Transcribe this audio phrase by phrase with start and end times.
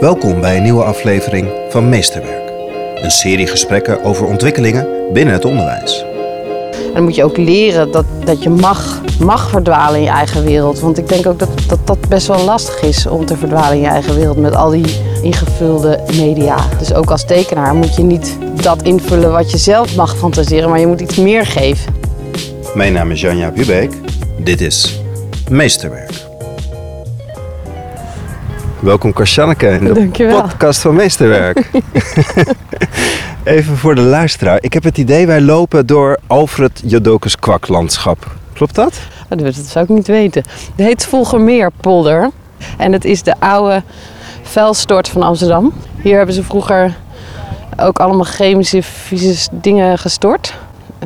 [0.00, 2.50] Welkom bij een nieuwe aflevering van Meesterwerk.
[2.94, 6.04] Een serie gesprekken over ontwikkelingen binnen het onderwijs.
[6.72, 10.44] En dan moet je ook leren dat, dat je mag, mag verdwalen in je eigen
[10.44, 10.80] wereld.
[10.80, 13.80] Want ik denk ook dat, dat dat best wel lastig is om te verdwalen in
[13.80, 16.56] je eigen wereld met al die ingevulde media.
[16.78, 20.80] Dus ook als tekenaar moet je niet dat invullen wat je zelf mag fantaseren, maar
[20.80, 21.94] je moet iets meer geven.
[22.74, 23.92] Mijn naam is Janja Bubeek.
[24.38, 25.00] Dit is
[25.48, 26.25] Meesterwerk.
[28.80, 30.40] Welkom Karsjanneke in de Dankjewel.
[30.42, 31.70] podcast van Meesterwerk.
[33.44, 34.58] Even voor de luisteraar.
[34.60, 38.26] Ik heb het idee, wij lopen door Alfred Jodokus kwaklandschap.
[38.52, 38.98] Klopt dat?
[39.30, 40.42] Oh, Dat zou ik niet weten.
[40.76, 42.30] Het heet Volgermeerpolder.
[42.78, 43.82] En het is de oude
[44.42, 45.72] vuilstort van Amsterdam.
[46.00, 46.96] Hier hebben ze vroeger
[47.76, 50.54] ook allemaal chemische, vieze dingen gestort.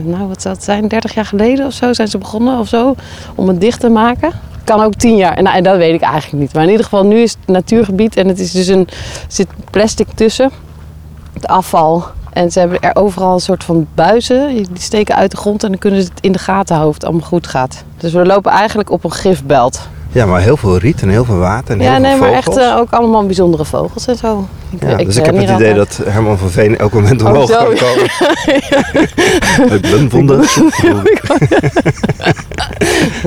[0.01, 0.89] Nou, wat zou het zijn?
[0.89, 2.95] 30 jaar geleden of zo zijn ze begonnen of zo
[3.35, 4.33] om het dicht te maken.
[4.71, 5.43] Kan ook 10 jaar.
[5.43, 6.53] Nou, en dat weet ik eigenlijk niet.
[6.53, 8.89] Maar in ieder geval, nu is het natuurgebied en het is dus een,
[9.29, 10.51] zit plastic tussen.
[11.33, 12.05] Het afval.
[12.33, 14.55] En ze hebben er overal een soort van buizen.
[14.55, 16.95] Die steken uit de grond en dan kunnen ze het in de gaten houden of
[16.95, 17.85] het allemaal goed gaat.
[17.97, 19.89] Dus we lopen eigenlijk op een gifbelt.
[20.13, 22.33] Ja, maar heel veel riet en heel veel water en ja, heel nee, veel maar
[22.33, 24.49] echt eh, ook allemaal bijzondere vogels en zo.
[24.71, 27.29] Ik, Ja, dus ik ren heb het idee dat Herman van Veen elk moment Oh,
[27.29, 28.05] omhoog kan komen.
[29.77, 30.45] ik ben.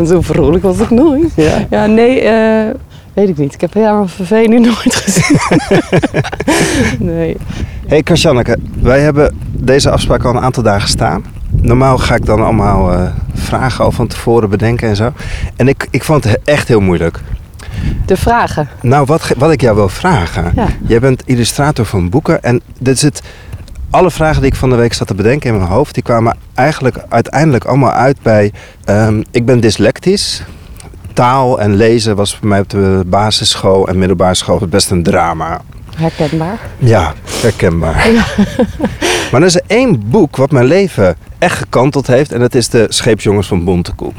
[0.08, 1.32] Zo vrolijk was ik nooit.
[1.36, 1.66] Ja.
[1.70, 2.70] Ja, nee, eh,
[3.14, 3.54] weet ik niet.
[3.54, 5.38] Ik heb Herman van Veen nu nooit gezien.
[7.00, 7.38] nee.
[7.88, 11.24] Hey Karsjanneke, wij hebben deze afspraak al een aantal dagen staan.
[11.64, 15.12] Normaal ga ik dan allemaal eh, vragen al van tevoren bedenken en zo.
[15.56, 17.20] En ik, ik vond het echt heel moeilijk.
[18.06, 18.70] De vragen.
[18.82, 20.52] Nou, wat, wat ik jou wil vragen.
[20.56, 20.68] Ja.
[20.88, 22.44] Jij bent illustrator van boeken.
[22.44, 23.22] En dit is het,
[23.90, 25.94] alle vragen die ik van de week zat te bedenken in mijn hoofd...
[25.94, 28.52] die kwamen eigenlijk uiteindelijk allemaal uit bij...
[28.86, 30.44] ehm, ik ben dyslectisch.
[31.14, 35.62] Taal en lezen was bij mij op de basisschool en middelbare school best een drama.
[35.98, 36.60] Herkenbaar.
[36.78, 38.08] Ja, herkenbaar.
[39.32, 42.32] maar er is één boek wat mijn leven echt gekanteld heeft.
[42.32, 44.12] En dat is de Scheepsjongens van Bontekoe.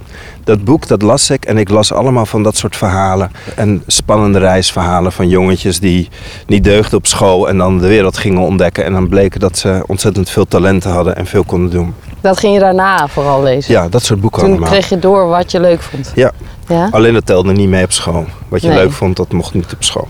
[0.44, 1.44] Dat boek, dat las ik.
[1.44, 3.30] En ik las allemaal van dat soort verhalen.
[3.56, 6.08] En spannende reisverhalen van jongetjes die
[6.46, 7.48] niet deugden op school.
[7.48, 8.84] En dan de wereld gingen ontdekken.
[8.84, 11.94] En dan bleken dat ze ontzettend veel talenten hadden en veel konden doen.
[12.20, 13.72] Dat ging je daarna vooral lezen.
[13.74, 14.68] Ja, dat soort boeken Toen allemaal.
[14.70, 16.12] kreeg je door wat je leuk vond.
[16.14, 16.32] Ja,
[16.68, 16.88] Ja?
[16.90, 18.24] alleen dat telde niet mee op school.
[18.48, 18.76] Wat je Nee.
[18.76, 20.08] leuk vond, dat mocht niet op school.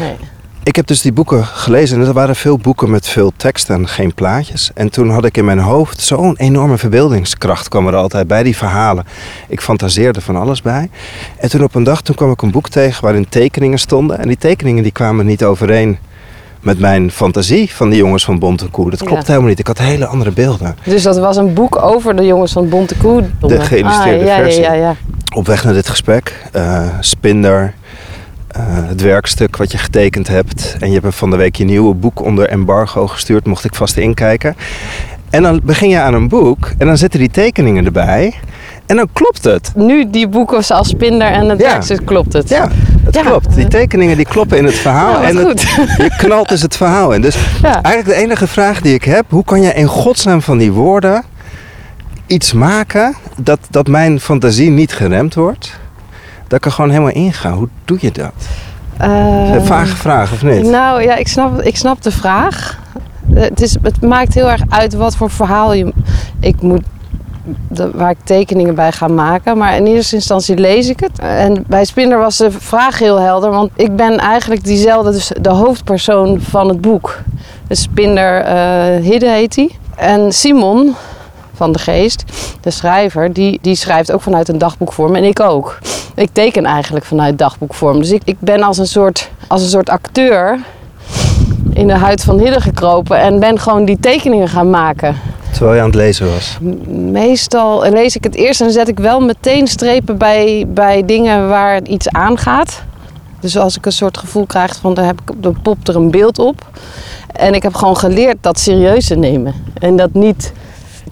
[0.00, 0.16] Nee.
[0.64, 3.88] Ik heb dus die boeken gelezen en er waren veel boeken met veel tekst en
[3.88, 4.70] geen plaatjes.
[4.74, 8.56] En toen had ik in mijn hoofd zo'n enorme verbeeldingskracht kwam er altijd bij die
[8.56, 9.04] verhalen.
[9.48, 10.90] Ik fantaseerde van alles bij.
[11.36, 14.18] En toen op een dag toen kwam ik een boek tegen waarin tekeningen stonden.
[14.18, 15.98] En die tekeningen die kwamen niet overeen
[16.60, 18.90] met mijn fantasie van die jongens van Bontekoe.
[18.90, 19.26] Dat klopt Ja.
[19.26, 19.58] helemaal niet.
[19.58, 20.76] Ik had hele andere beelden.
[20.84, 23.24] Dus dat was een boek over de jongens van Bonte Koe.
[23.40, 24.62] De geïllustreerde ah, ja, versie.
[24.62, 24.96] Ja, ja, ja.
[25.34, 27.74] Op weg naar dit gesprek, eh, Spinder,
[28.52, 30.76] eh, het werkstuk wat je getekend hebt.
[30.80, 33.96] En je hebt van de week je nieuwe boek onder embargo gestuurd, mocht ik vast
[33.96, 34.56] inkijken.
[35.30, 38.34] En dan begin je aan een boek en dan zitten die tekeningen erbij.
[38.86, 39.72] En dan klopt het.
[39.74, 41.70] Nu die boeken zoals Spinder en het Ja.
[41.70, 42.48] werkstuk klopt het.
[42.48, 42.68] Ja,
[43.04, 43.22] het Ja.
[43.22, 43.54] klopt.
[43.54, 45.12] Die tekeningen die kloppen in het verhaal.
[45.22, 45.60] Ja, wat en het-
[45.96, 47.20] je knalt dus het verhaal in.
[47.20, 50.72] Dus eigenlijk de enige vraag die ik heb, hoe kan je in godsnaam van die
[50.72, 51.22] woorden
[52.26, 55.80] iets maken dat, dat mijn fantasie niet geremd wordt?
[56.52, 57.52] Dat ik er gewoon helemaal inga.
[57.52, 58.30] Hoe doe je dat?
[58.98, 60.66] Een vage vraag, of niet?
[60.66, 62.78] Nou ja, ik snap, ik snap de vraag.
[63.34, 65.92] Het, is, het maakt heel erg uit wat voor verhaal je,
[66.40, 66.82] ik moet,
[67.68, 69.58] de- waar ik tekeningen bij ga maken.
[69.58, 71.18] Maar in eerste instantie lees ik het.
[71.18, 73.50] En bij Spinder was de vraag heel helder.
[73.50, 77.18] Want ik ben eigenlijk diezelfde, dus de hoofdpersoon van het boek.
[77.66, 79.70] Dus Spinder eh Hidde heet hij.
[79.96, 80.94] En Simon
[81.62, 82.24] van de Geest,
[82.60, 85.14] de schrijver, die, die schrijft ook vanuit een dagboekvorm.
[85.14, 85.78] En ik ook.
[86.14, 87.98] Ik teken eigenlijk vanuit dagboekvorm.
[87.98, 90.58] Dus ik, ik ben als een, soort, als een soort acteur
[91.72, 95.16] in de huid van Hidde gekropen en ben gewoon die tekeningen gaan maken.
[95.52, 96.58] Terwijl je aan het lezen was.
[97.10, 101.82] Meestal lees ik het eerst en zet ik wel meteen strepen bij, bij dingen waar
[101.82, 102.82] iets aangaat.
[103.40, 106.10] Dus als ik een soort gevoel krijg van, dan, heb ik, dan popt er een
[106.10, 106.70] beeld op.
[107.32, 109.54] En ik heb gewoon geleerd dat serieus te nemen.
[109.78, 110.52] En dat niet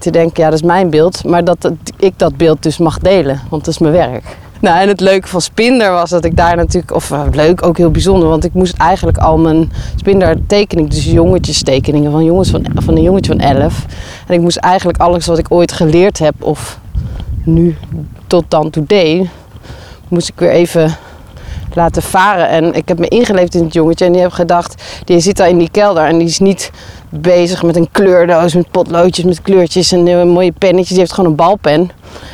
[0.01, 1.23] te denken, ja dat is mijn beeld.
[1.25, 4.37] Maar dat ik dat beeld dus mag delen, want dat is mijn werk.
[4.61, 7.77] Nou, en het leuke van Spinder was dat ik daar natuurlijk, of eh, leuk, ook
[7.77, 12.49] heel bijzonder, want ik moest eigenlijk al mijn Spinder tekening, dus jongetjes tekeningen van, jongens
[12.49, 13.85] van, van een jongetje van 11.
[14.27, 16.79] En ik moest eigenlijk alles wat ik ooit geleerd heb, of
[17.43, 17.75] nu
[18.27, 19.27] tot dan toe deed,
[20.07, 20.97] moest ik weer even
[21.75, 22.49] laten varen.
[22.49, 25.49] En ik heb me ingeleefd in het jongetje en die heb gedacht, die zit daar
[25.49, 26.71] in die kelder en die is niet
[27.09, 30.89] bezig met een kleurdoos, met potloodjes, met kleurtjes en eh, mooie pennetjes.
[30.89, 31.91] Die heeft gewoon een balpen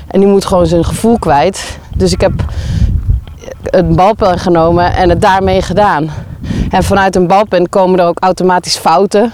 [0.08, 1.78] en die moet gewoon zijn gevoel kwijt.
[1.96, 2.34] Dus ik heb
[3.64, 6.10] een balpen genomen en het daarmee gedaan.
[6.70, 9.32] En vanuit een balpen komen er ook automatisch fouten.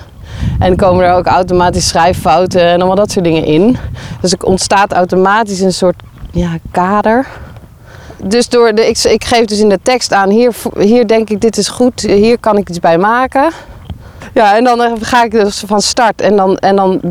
[0.60, 3.78] En komen er ook automatisch schrijffouten en allemaal dat soort dingen in.
[4.22, 7.28] Dus er ontstaat automatisch een soort ja, kader.
[8.26, 11.42] Dus door de, ik, ik geef dus in de tekst aan, hier, hier denk ik
[11.42, 13.52] dit is goed, hier kan ik iets bij maken.
[14.34, 17.02] Ja, en dan eh, ga ik dus van start en dan, en dan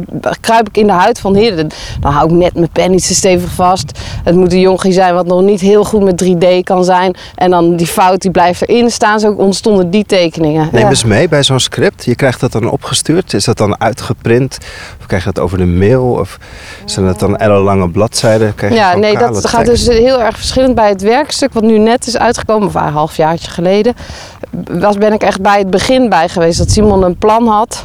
[0.40, 1.68] kruip ik in de huid van heren.
[2.00, 3.98] Dan hou ik net mijn pen niet zo stevig vast.
[4.24, 7.14] Het moet een jonkie zijn wat nog niet heel goed met 3D kan zijn.
[7.34, 9.20] En dan die fout die blijft erin staan.
[9.20, 10.68] Zo ontstonden die tekeningen.
[10.72, 10.88] Neem ja.
[10.88, 12.04] eens mee bij zo'n script.
[12.04, 13.34] Je krijgt dat dan opgestuurd.
[13.34, 14.58] Is dat dan uitgeprint?
[15.00, 16.04] Of krijg je dat over de mail?
[16.04, 16.38] Of
[16.84, 18.54] zijn dat dan ellenlange bladzijden?
[18.54, 21.78] Krijg je Ja, nee, dat gaat dus heel erg verschillend bij het werkstuk wat nu
[21.78, 23.94] net is uitgekomen, of een halfjaartje geleden.
[24.70, 27.84] Was, ben ik echt bij het begin bij geweest dat Simon een plan had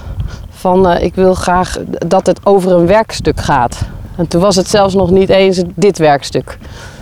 [0.49, 3.77] van eh, ik wil graag dat het over een werkstuk gaat.
[4.15, 6.57] En toen was het zelfs nog niet eens dit werkstuk.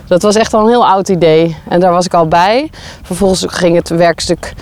[0.08, 2.70] Dat was echt al een heel oud idee en daar was ik al bij.
[3.02, 4.54] Vervolgens ging het werkstuk,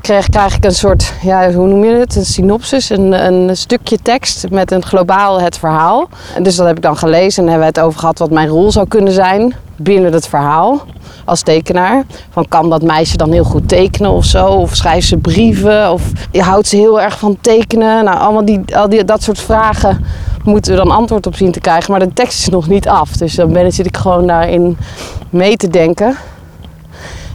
[0.00, 2.16] krijg, krijg ik een soort, ja, hoe noem je het?
[2.16, 6.08] Een synopsis, een, een stukje tekst met een globaal het verhaal.
[6.34, 8.48] En dus dat heb ik dan gelezen en hebben we het over gehad wat mijn
[8.48, 10.82] rol zou kunnen zijn binnen het verhaal
[11.24, 12.04] als tekenaar.
[12.30, 14.46] Van kan dat meisje dan heel goed tekenen of zo?
[14.46, 15.92] Of schrijft ze brieven?
[15.92, 18.04] Of houdt ze heel erg van tekenen?
[18.04, 20.04] Nou, allemaal die, al die, dat soort vragen
[20.44, 21.90] moeten we dan antwoord op zien te krijgen.
[21.90, 23.10] Maar de tekst is nog niet af.
[23.10, 24.76] Dus dan ben, zit ik gewoon daarin
[25.30, 26.16] mee te denken.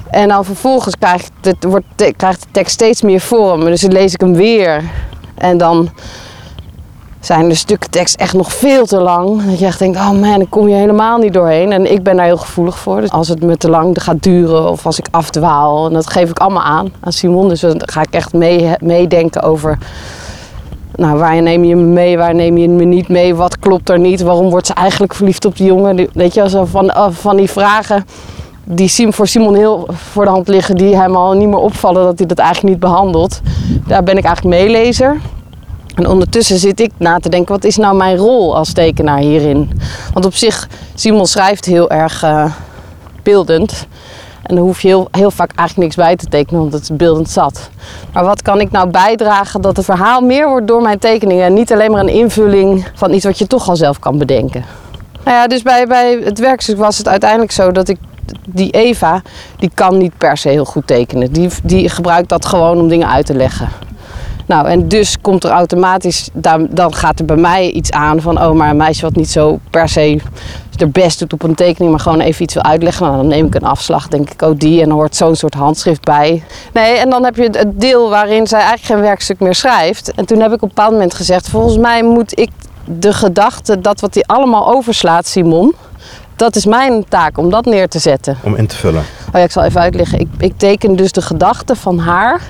[0.09, 3.65] En dan vervolgens krijgt, het, wordt, krijgt de tekst steeds meer vorm.
[3.65, 4.83] Dus dan lees ik hem weer.
[5.35, 5.89] En dan
[7.19, 9.45] zijn de stukken tekst echt nog veel te lang.
[9.45, 11.71] Dat je echt denkt, oh man, ik kom je helemaal niet doorheen.
[11.71, 13.01] En ik ben daar heel gevoelig voor.
[13.01, 15.87] Dus als het me te lang gaat duren of als ik afdwaal.
[15.87, 17.49] En dat geef ik allemaal aan aan Simon.
[17.49, 19.77] Dus dan ga ik echt mee, meedenken over...
[20.95, 23.35] Nou, waar neem je me mee, waar neem je me niet mee?
[23.35, 24.21] Wat klopt er niet?
[24.21, 26.09] Waarom wordt ze eigenlijk verliefd op die jongen?
[26.13, 28.05] Weet je, zo van, van die vragen
[28.63, 30.75] die voor Simon heel voor de hand liggen...
[30.75, 33.41] die hem al niet meer opvallen dat hij dat eigenlijk niet behandelt.
[33.87, 35.17] Daar ben ik eigenlijk meelezer.
[35.99, 39.71] En ondertussen zit ik na te denken, wat is nou mijn rol als tekenaar hierin?
[40.13, 42.53] Want op zich, Simon schrijft heel erg uh,
[43.23, 43.87] beeldend.
[44.43, 47.29] En dan hoef je heel, heel vaak eigenlijk niks bij te tekenen, want het beeldend
[47.29, 47.69] zat.
[48.13, 51.45] Maar wat kan ik nou bijdragen dat het verhaal meer wordt door mijn tekeningen...
[51.45, 54.65] en niet alleen maar een invulling van iets wat je toch al zelf kan bedenken.
[55.23, 57.97] Nou ja, dus bij, bij het werkstuk was het uiteindelijk zo dat ik
[58.47, 59.21] die Eva,
[59.57, 61.31] die kan niet per se heel goed tekenen.
[61.31, 63.69] Die, die gebruikt dat gewoon om dingen uit te leggen.
[64.49, 66.29] Nou, en dus komt er automatisch,
[66.69, 69.59] dan gaat er bij mij iets aan van, oh, maar een meisje wat niet zo
[69.69, 70.19] per se
[70.77, 73.05] er best doet op een tekening, maar gewoon even iets wil uitleggen.
[73.05, 75.53] Nou, dan neem ik een afslag, denk ik, oh die, en dan hoort zo'n soort
[75.53, 76.43] handschrift bij.
[76.73, 80.11] Nee, en dan heb je het deel waarin zij eigenlijk geen werkstuk meer schrijft.
[80.11, 82.49] En toen heb ik op een bepaald moment gezegd, volgens mij moet ik
[82.85, 85.75] de gedachte, dat wat hij allemaal overslaat, Simon,
[86.35, 88.37] dat is mijn taak om dat neer te zetten.
[88.43, 89.03] Om in te vullen.
[89.33, 90.19] Oh ik zal even uitleggen.
[90.19, 92.41] Ik, ik teken dus de gedachte van haar,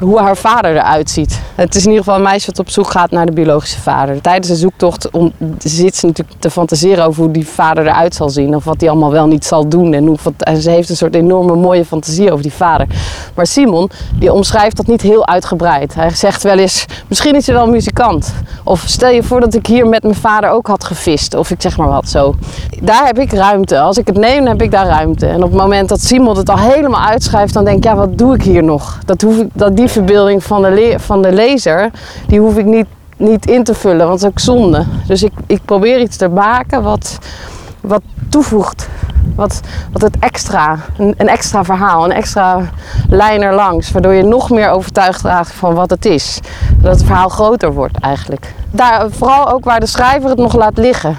[0.00, 1.40] hoe haar vader eruit ziet.
[1.54, 4.20] Het is in ieder geval een meisje wat op zoek gaat naar de biologische vader.
[4.20, 8.30] Tijdens de zoektocht om, zit ze natuurlijk te fantaseren over hoe die vader eruit zal
[8.30, 8.56] zien.
[8.56, 9.92] Of wat hij allemaal wel niet zal doen.
[9.92, 10.18] En, hoe,
[10.60, 12.86] ze heeft een soort enorme mooie fantasie over die vader.
[13.34, 15.94] Maar Simon, die omschrijft dat niet heel uitgebreid.
[15.94, 18.34] Hij zegt wel eens, misschien is hij wel muzikant.
[18.64, 21.34] Of stel je voor dat ik hier met mijn vader ook had gevist.
[21.34, 22.34] Of ik zeg maar wat zo.
[22.82, 23.80] Daar heb ik ruimte.
[23.80, 25.26] Als ik het neem, heb ik daar ruimte.
[25.26, 28.18] En op het moment dat Simon het al helemaal uitschrijft, dan denk ik, ja, wat
[28.18, 28.98] doe ik hier nog?
[29.04, 31.90] Dat, dat die verbeelding van de, van de lezer,
[32.26, 32.86] die hoef ik niet,
[33.16, 34.84] niet in te vullen, want dat is ook zonde.
[35.06, 37.18] Dus ik, ik probeer iets te maken wat,
[37.80, 38.88] wat toevoegt.
[39.34, 39.60] Wat,
[39.92, 42.60] het extra, een, een extra verhaal, een extra
[43.08, 43.90] lijn erlangs.
[43.90, 46.40] Waardoor je nog meer overtuigd raakt van wat het is.
[46.80, 48.54] Dat het verhaal groter wordt eigenlijk.
[48.70, 51.16] Daar, vooral ook waar de schrijver het nog laat liggen.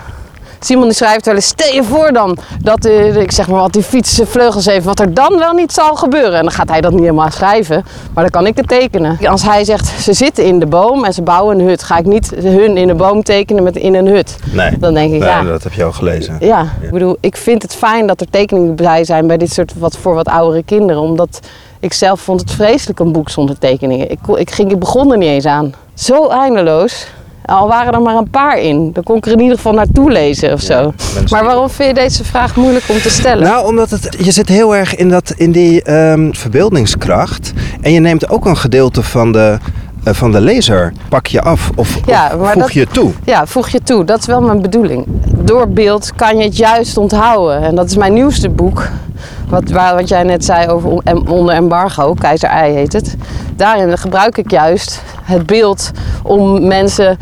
[0.66, 3.74] Simon die schrijft wel eens, stel je voor dan dat uh, ik zeg maar wat
[3.74, 6.34] die fiets vleugels heeft, wat er dan wel niet zal gebeuren.
[6.34, 9.18] En dan gaat hij dat niet helemaal schrijven, maar dan kan ik het tekenen.
[9.28, 12.06] Als hij zegt, ze zitten in de boom en ze bouwen een hut, ga ik
[12.06, 14.36] niet hun in de boom tekenen met in een hut.
[14.52, 15.44] Nee, dan denk ik, nee, ja.
[15.44, 16.38] dat heb je al gelezen.
[16.40, 19.54] Ja, ja, ik bedoel, ik vind het fijn dat er tekeningen bij zijn bij dit
[19.54, 21.40] soort wat voor wat oudere kinderen, omdat
[21.80, 24.12] ik zelf vond het vreselijk een boek zonder tekeningen.
[24.12, 25.74] Ik, ik, ging, ik begon er niet eens aan.
[25.94, 27.08] Zo eindeloos.
[27.46, 28.92] Al waren er maar een paar in.
[28.94, 30.74] Dan kon ik er in ieder geval naartoe lezen of zo.
[30.74, 33.44] Ja, maar waarom vind je deze vraag moeilijk om te stellen?
[33.44, 37.54] Nou, omdat het, je zit heel erg in, dat, in die um, verbeeldingskracht.
[37.82, 39.58] En je neemt ook een gedeelte van de,
[40.04, 40.94] van de lezer.
[41.10, 43.12] Pak je af of, ja, of voeg dat, je toe.
[43.24, 44.04] Ja, voeg je toe.
[44.04, 45.06] Dat is wel mijn bedoeling.
[45.36, 47.62] Door beeld kan je het juist onthouden.
[47.62, 48.88] En dat is mijn nieuwste boek.
[49.50, 50.90] Wat, waar, wat jij net zei over
[51.28, 53.18] onder embargo, Keizer Ei heet het.
[53.56, 55.92] Daarin gebruik ik juist het beeld
[56.24, 57.18] om mensen,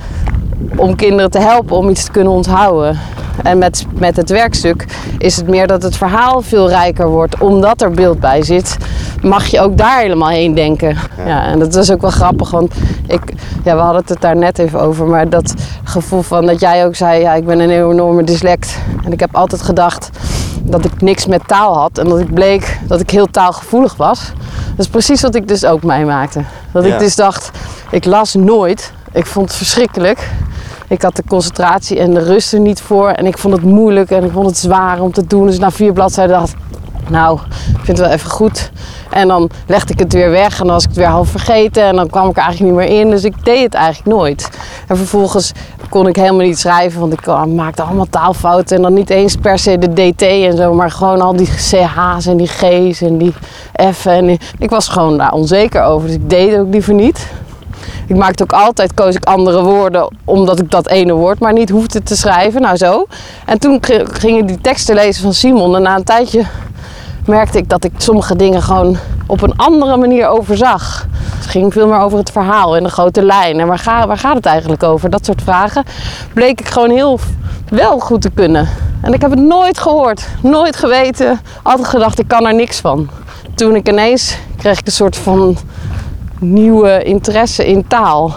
[0.75, 3.00] om kinderen te helpen om iets te kunnen onthouden.
[3.43, 4.85] En met, met het werkstuk
[5.17, 7.39] is het meer dat het verhaal veel rijker wordt.
[7.39, 8.77] Omdat er beeld bij zit,
[9.21, 10.97] mag je ook daar helemaal heen denken.
[11.25, 12.73] Ja, en dat is ook wel grappig, want
[13.07, 13.21] ik,
[13.63, 15.05] ja, we hadden het daar net even over.
[15.05, 18.77] Maar dat gevoel van dat jij ook zei, ja, ik ben een enorme dyslect.
[19.03, 20.09] En ik heb altijd gedacht
[20.63, 21.97] dat ik niks met taal had.
[21.97, 24.31] En dat ik bleek dat ik heel taalgevoelig was.
[24.69, 26.43] Dat is precies wat ik dus ook meemaakte.
[26.71, 26.93] Dat Ja.
[26.93, 27.51] ik dus dacht,
[27.91, 28.93] ik las nooit.
[29.11, 30.29] Ik vond het verschrikkelijk.
[30.91, 33.10] Ik had de concentratie en de rust er niet voor.
[33.10, 35.45] En ik vond het moeilijk en ik vond het zwaar om te doen.
[35.45, 38.71] Dus na vier bladzijden dacht ik, nou, ik vind het wel even goed.
[39.10, 41.83] En dan legde ik het weer weg en dan was ik het weer half vergeten.
[41.83, 43.10] En dan kwam ik er eigenlijk niet meer in.
[43.10, 44.50] Dus ik deed het eigenlijk nooit.
[44.88, 45.51] En vervolgens
[45.89, 47.00] kon ik helemaal niet schrijven.
[47.00, 48.75] Want ik ah, maakte allemaal taalfouten.
[48.75, 50.74] En dan niet eens per se de DT en zo.
[50.74, 53.33] Maar gewoon al die CH's en die G's en die
[53.93, 54.29] F'en.
[54.29, 56.07] En ik was gewoon daar onzeker over.
[56.07, 57.27] Dus ik deed het ook liever niet.
[58.07, 61.69] Ik maakte ook altijd, koos ik andere woorden, omdat ik dat ene woord maar niet
[61.69, 62.61] hoefde te schrijven.
[62.61, 63.05] Nou zo.
[63.45, 65.75] En toen g- ging ik die teksten lezen van Simon.
[65.75, 66.45] En na een tijdje
[67.25, 68.97] merkte ik dat ik sommige dingen gewoon
[69.27, 71.07] op een andere manier overzag.
[71.35, 73.59] Het ging veel meer over het verhaal en de grote lijn.
[73.59, 75.09] En waar, waar gaat het eigenlijk over?
[75.09, 75.83] Dat soort vragen
[76.33, 77.19] bleek ik gewoon heel
[77.69, 78.69] wel goed te kunnen.
[79.01, 81.39] En ik heb het nooit gehoord, nooit geweten.
[81.63, 83.09] Altijd gedacht, ik kan er niks van.
[83.55, 85.57] Toen ik ineens kreeg ik een soort van
[86.41, 88.36] nieuwe interesse in taal.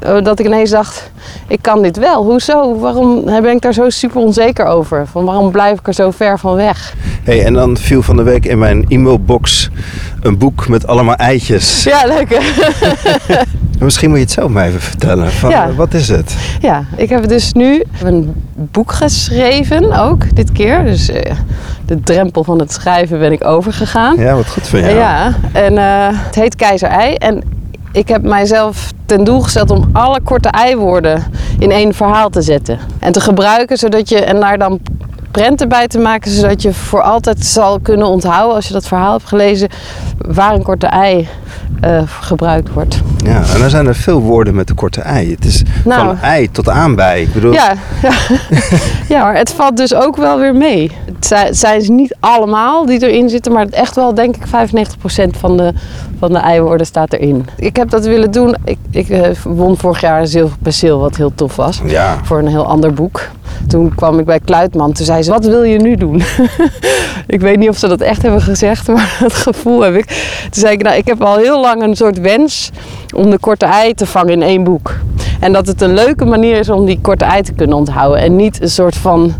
[0.00, 1.10] Eh, Dat ik ineens dacht,
[1.46, 2.24] ik kan dit wel.
[2.24, 2.78] Hoezo?
[2.78, 5.06] Waarom ben ik daar zo super onzeker over?
[5.06, 6.94] Van waarom blijf ik er zo ver van weg?
[7.24, 9.70] Hey, en dan viel van de week in mijn e-mailbox
[10.20, 11.84] een boek met allemaal eitjes.
[11.84, 12.38] Ja, leuk?
[13.78, 15.30] Misschien moet je het zelf maar even vertellen.
[15.30, 15.72] Van, Ja.
[15.74, 16.36] Wat is het?
[16.60, 20.84] Ja, ik heb dus nu een boek geschreven ook, dit keer.
[20.84, 21.32] Dus eh,
[21.86, 24.16] de drempel van het schrijven ben ik overgegaan.
[24.18, 24.94] Ja, wat goed van jou.
[24.94, 27.14] Ja, en eh, het heet Keizer Ei.
[27.14, 27.42] En
[27.92, 31.24] ik heb mijzelf ten doel gesteld om alle korte ei-woorden
[31.58, 32.78] in één verhaal te zetten.
[32.98, 34.80] En te gebruiken, zodat je, en daar dan
[35.30, 39.12] prenten bij te maken, zodat je voor altijd zal kunnen onthouden, als je dat verhaal
[39.12, 39.68] hebt gelezen,
[40.18, 41.28] waar een korte ei
[41.80, 43.00] eh, gebruikt wordt.
[43.24, 45.30] Ja, en dan zijn er veel woorden met de korte ei.
[45.30, 46.06] Het is Nou.
[46.06, 47.22] van ei tot aanbij.
[47.22, 47.72] Ik bedoel, Ja,
[48.02, 48.12] ja.
[49.08, 50.90] ja, maar het valt dus ook wel weer mee.
[51.04, 54.50] Het zijn, ze niet allemaal die erin zitten, maar echt wel, denk ik, 95%
[55.38, 55.72] van de,
[56.18, 57.46] van de eiwoorden staat erin.
[57.56, 58.56] Ik heb dat willen doen.
[58.64, 61.80] Ik, ik eh, won vorig jaar een zilverperceel, wat heel tof was.
[61.84, 62.16] Ja.
[62.22, 63.28] Voor een heel ander boek.
[63.68, 64.92] Toen kwam ik bij Kluitman.
[64.92, 66.22] Toen zei ze, wat wil je nu doen?
[67.26, 70.06] ik weet niet of ze dat echt hebben gezegd, maar dat gevoel heb ik.
[70.42, 72.70] Toen zei ik, nou, ik heb al heel lang een soort wens
[73.14, 74.94] om de korte ei te vangen in één boek.
[75.40, 78.20] En dat het een leuke manier is om die korte ei te kunnen onthouden.
[78.20, 79.34] En niet een soort van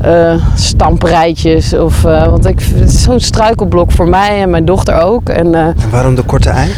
[0.00, 1.72] eh stamperijtjes.
[1.74, 5.28] Of, eh, want ik, het is zo'n struikelblok voor mij en mijn dochter ook.
[5.28, 6.70] En, eh, waarom de korte ei?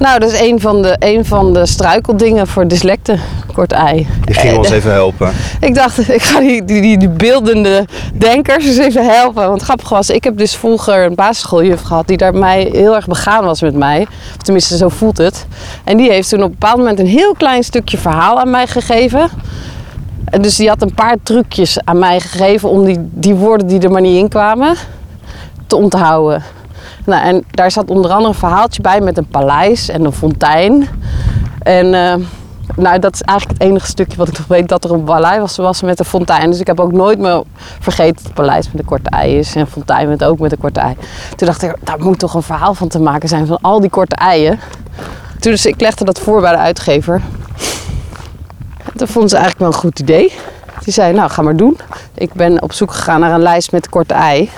[0.00, 3.20] Nou, dat is een van de, een van de struikeldingen voor dyslecten.
[3.52, 4.06] Kort ei.
[4.24, 5.32] Die ging Eh, ons even helpen.
[5.60, 9.48] ik dacht, ik ga die, die, die, die beeldende denkers eens even helpen.
[9.48, 13.06] Want grappig was, ik heb dus vroeger een basisschooljuf gehad die daar mij heel erg
[13.06, 14.06] begaan was met mij.
[14.36, 15.46] Of tenminste, zo voelt het.
[15.84, 18.66] En die heeft toen op een bepaald moment een heel klein stukje verhaal aan mij
[18.66, 19.28] gegeven.
[20.24, 23.80] En dus die had een paar trucjes aan mij gegeven om die, die woorden die
[23.80, 24.74] er maar niet in kwamen
[25.66, 26.42] te onthouden.
[27.10, 30.88] Nou, en daar zat onder andere een verhaaltje bij met een paleis en een fontein.
[31.62, 32.14] En eh,
[32.76, 35.38] nou, dat is eigenlijk het enige stukje wat ik nog weet dat er een paleis
[35.38, 36.50] was, was met een fontein.
[36.50, 37.42] Dus ik heb ook nooit meer
[37.80, 40.58] vergeten dat het paleis met een korte ei is en fontein met ook met een
[40.58, 40.96] korte ei.
[41.36, 43.90] Toen dacht ik, daar moet toch een verhaal van te maken zijn van al die
[43.90, 44.60] korte eieren.
[45.38, 47.22] Toen dus ik legde dat voor bij de uitgever.
[48.84, 50.32] En toen vonden ze eigenlijk wel een goed idee.
[50.84, 51.78] Die zei, nou ga maar doen.
[52.14, 54.50] Ik ben op zoek gegaan naar een lijst met korte ei.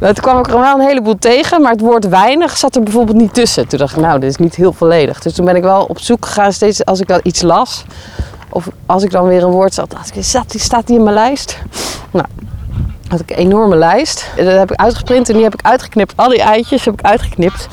[0.00, 3.16] Toen kwam ik er wel een heleboel tegen, maar het woord weinig zat er bijvoorbeeld
[3.16, 3.68] niet tussen.
[3.68, 5.20] Toen dacht ik, nou, dit is niet heel volledig.
[5.20, 7.84] Dus toen ben ik wel op zoek gegaan, steeds als ik wel iets las.
[8.48, 11.14] Of als ik dan weer een woord zat, dacht ik, die, staat die in mijn
[11.14, 11.58] lijst?
[12.10, 12.26] Nou,
[13.08, 14.30] had ik een enorme lijst.
[14.36, 16.12] Dat heb ik uitgeprint en die heb ik uitgeknipt.
[16.16, 17.68] Al die eitjes heb ik uitgeknipt.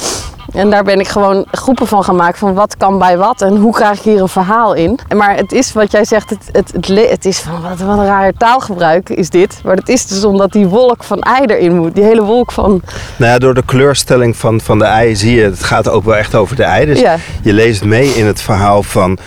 [0.54, 3.74] En daar ben ik gewoon groepen van gemaakt van wat kan bij wat en hoe
[3.74, 5.00] krijg ik hier een verhaal in.
[5.16, 8.32] Maar het is wat jij zegt, het, het, het, is van wat, wat een raar
[8.38, 9.62] taalgebruik is dit.
[9.64, 11.96] Maar het is dus omdat die wolk van ei erin moet.
[11.96, 12.82] Die hele wolk van,
[13.18, 16.16] Nou ja, door de kleurstelling van, van de ei zie je, het gaat ook wel
[16.16, 16.86] echt over de ei.
[16.86, 17.16] Dus Ja.
[17.42, 19.18] je leest mee in het verhaal van,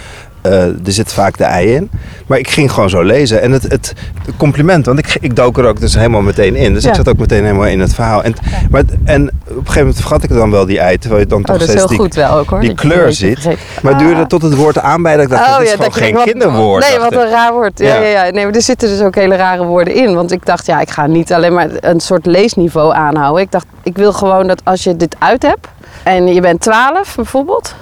[0.50, 1.90] eh, er zit vaak de ei in.
[2.26, 3.42] Maar ik ging gewoon zo lezen.
[3.42, 3.92] En het, het
[4.36, 6.74] compliment, want ik, ik dook er ook dus helemaal meteen in.
[6.74, 8.22] Dus ik zat ook meteen helemaal in het verhaal.
[8.22, 8.34] En,
[8.70, 11.38] maar, en op een gegeven moment vergat ik dan wel die ei, terwijl je dan
[11.38, 12.60] oh toch steeds die, ook hoor.
[12.60, 13.38] die kleur ziet.
[13.40, 13.58] vergeet.
[13.82, 14.26] Maar het duurde Ah.
[14.26, 16.88] tot het woord aanbij dat ik dacht, dit is gewoon geen wat- kinderwoord.
[16.88, 17.78] Nee, wat een raar woord.
[17.78, 17.94] Ja, Ja.
[18.00, 18.24] ja.
[18.24, 20.14] Ja, Nee, maar er zitten dus ook hele rare woorden in.
[20.14, 23.42] Want ik dacht, ja, ik ga niet alleen maar een soort leesniveau aanhouden.
[23.42, 25.68] Ik dacht, ik wil gewoon dat als je dit uit hebt
[26.02, 27.74] en je bent 12 bijvoorbeeld,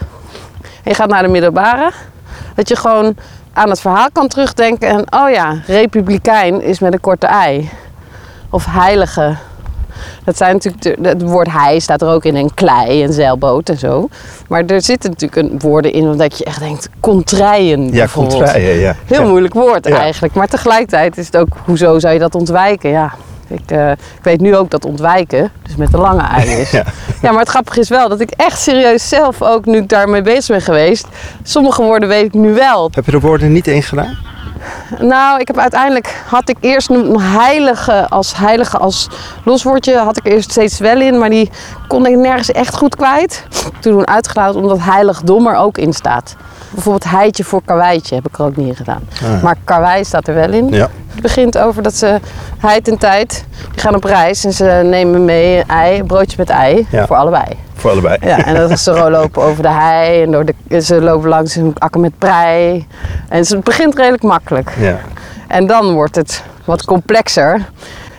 [0.63, 1.91] en je gaat naar de middelbare,
[2.55, 3.17] dat je gewoon
[3.53, 7.71] aan het verhaal kan terugdenken en oh ja, republikein is met een korte ei.
[8.51, 9.37] Of heilige.
[10.25, 13.79] Dat zijn natuurlijk, het woord hij staat er ook in en klei en zeilboot en
[13.79, 14.09] zo.
[14.49, 18.95] Maar er zitten natuurlijk een woorden in dat je echt denkt, contraien Ja, contraien, ja.
[19.05, 19.29] Heel ja.
[19.29, 19.99] moeilijk woord Ja.
[19.99, 20.35] eigenlijk.
[20.35, 22.91] Maar tegelijkertijd is het ook, hoezo zou je dat ontwijken?
[22.91, 23.13] Ja,
[23.55, 26.71] ik, eh, ik weet nu ook dat ontwijken dus met een lange ei is.
[26.75, 26.85] Ja.
[27.23, 30.23] Ja, maar het grappige is wel dat ik echt serieus zelf ook, nu ik daarmee
[30.23, 31.07] bezig ben geweest,
[31.43, 32.91] sommige woorden weet ik nu wel.
[32.95, 34.17] Heb je de woorden niet ingedaan?
[34.99, 39.09] Nou, ik heb uiteindelijk had ik eerst een heilige als heilige als
[39.45, 41.51] loswoordje had ik eerst steeds wel in, maar die
[41.89, 43.45] kon ik nergens echt goed kwijt.
[43.81, 46.35] Toen uitgehaald omdat heiligdom er ook in staat.
[46.71, 49.09] Bijvoorbeeld heitje voor karweitje heb ik er ook niet in gedaan.
[49.25, 49.43] Ah.
[49.43, 50.69] Maar karwei staat er wel in.
[50.69, 50.89] Ja.
[51.13, 52.21] Het begint over dat ze
[52.59, 56.37] heid en tijd, die gaan op reis en ze nemen mee een ei, een broodje
[56.39, 57.07] met ei Ja.
[57.07, 57.45] voor allebei.
[57.85, 58.17] Voor allebei.
[58.21, 61.57] Ja, en dat is ze lopen over de hei en door de, ze lopen langs
[61.57, 62.87] een akker met prei.
[63.29, 64.73] En het begint redelijk makkelijk.
[64.79, 64.99] Ja.
[65.49, 67.65] En dan wordt het wat complexer.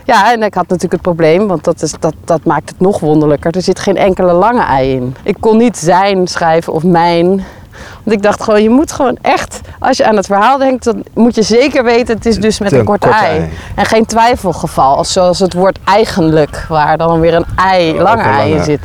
[0.04, 3.00] Ja, en ik had natuurlijk het probleem, want dat, is, dat, dat maakt het nog
[3.00, 3.54] wonderlijker.
[3.54, 5.16] Er zit geen enkele lange ei in.
[5.22, 7.26] Ik kon niet zijn schrijven of mijn.
[8.02, 11.04] Want ik dacht gewoon, je moet gewoon echt, als je aan het verhaal denkt, dan
[11.14, 13.38] moet je zeker weten, het is dus met Een een korte, korte ei.
[13.38, 13.50] ei.
[13.74, 18.28] En geen twijfelgeval, als zoals het woord eigenlijk, waar dan weer een ei, lange een
[18.28, 18.64] ei in lange.
[18.64, 18.80] zit.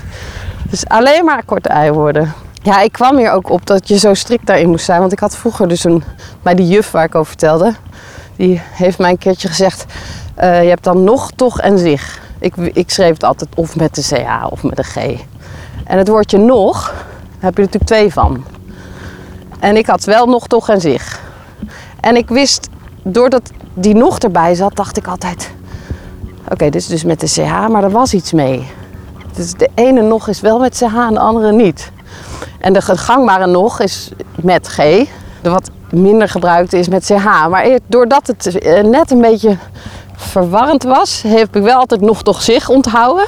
[0.72, 2.34] Dus alleen maar korte ei worden.
[2.64, 5.00] Ja, ik kwam hier ook op dat je zo strikt daarin moest zijn.
[5.00, 6.04] Want ik had vroeger dus een,
[6.42, 7.74] bij die juf waar ik over vertelde.
[8.36, 9.86] Die heeft mij een keertje gezegd,
[10.36, 12.22] eh, je hebt dan nog, toch en zich.
[12.40, 14.96] Ik, ik schreef het altijd of met de CH of met de G.
[15.86, 16.94] En het woordje nog,
[17.40, 18.46] heb je natuurlijk twee van.
[19.60, 21.22] En ik had wel nog, toch en zich.
[22.00, 22.70] En ik wist,
[23.04, 25.52] doordat die nog erbij zat, dacht ik altijd...
[26.44, 28.68] Oké, dit is dus met de CH, maar er was iets mee.
[29.36, 31.92] Dus de ene nog is wel met CH en de andere niet.
[32.60, 34.12] En de gangbare nog is
[34.42, 34.76] met G.
[35.42, 37.48] De wat minder gebruikte is met CH.
[37.50, 39.58] Maar eer- doordat het eh, net een beetje
[40.16, 43.26] verwarrend was, heb ik wel altijd nog toch zich onthouden.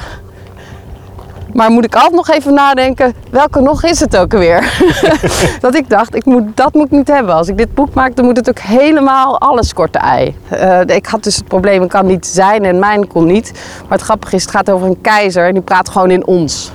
[1.54, 4.72] Maar moet ik altijd nog even nadenken, welke nog is het ook alweer?
[5.60, 7.34] dat ik dacht, ik moet, dat moet ik niet hebben.
[7.34, 10.36] Als ik dit boek maak, dan moet het ook helemaal alles korte ei.
[10.48, 13.52] Eh, ik had dus het probleem, ik kan niet zijn en mijn kon niet.
[13.82, 16.72] Maar het grappige is, het gaat over een keizer en die praat gewoon in ons.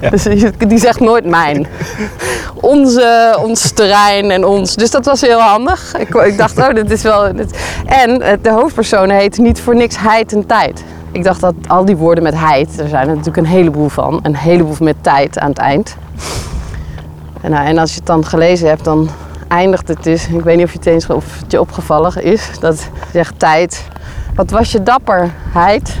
[0.10, 0.22] Dus
[0.68, 1.66] die zegt nooit mijn.
[2.54, 4.76] Onze, ons terrein en ons.
[4.76, 5.94] Dus dat was heel handig.
[5.98, 7.34] Ik, ik dacht, oh, dit is wel...
[7.36, 10.84] dit- En eh, de hoofdpersoon heet niet voor niks heid en tijd.
[11.12, 14.20] Ik dacht dat al die woorden met heid, er zijn er natuurlijk een heleboel van.
[14.22, 15.96] Een heleboel met tijd aan het eind.
[17.40, 19.08] En, nou, en als je het dan gelezen hebt, dan
[19.48, 20.28] eindigt het dus...
[20.28, 22.50] Ik weet niet of, je het eens, of je opgevallen is.
[22.60, 23.88] Dat zegt tijd...
[24.34, 25.98] Wat was je dapperheid?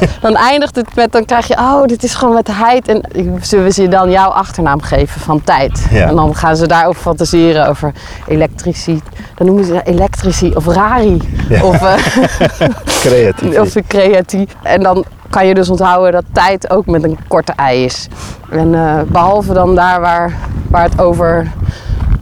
[0.20, 2.88] Dan eindigt het met, dan krijg je, oh, dit is gewoon met heid.
[2.88, 3.02] En
[3.40, 5.86] zullen ze je dan jouw achternaam geven van tijd?
[5.90, 6.06] Ja.
[6.06, 7.92] En dan gaan ze daarover fantaseren, over
[8.26, 9.02] elektrici.
[9.34, 11.20] Dan noemen ze dat elektrici of rari.
[11.48, 11.62] Ja.
[11.62, 11.78] Of,
[13.00, 13.58] Creatief.
[13.60, 14.54] of creatief.
[14.62, 18.08] En dan kan je dus onthouden dat tijd ook met een korte ei is.
[18.50, 20.32] En eh, behalve dan daar waar,
[20.70, 21.52] waar het over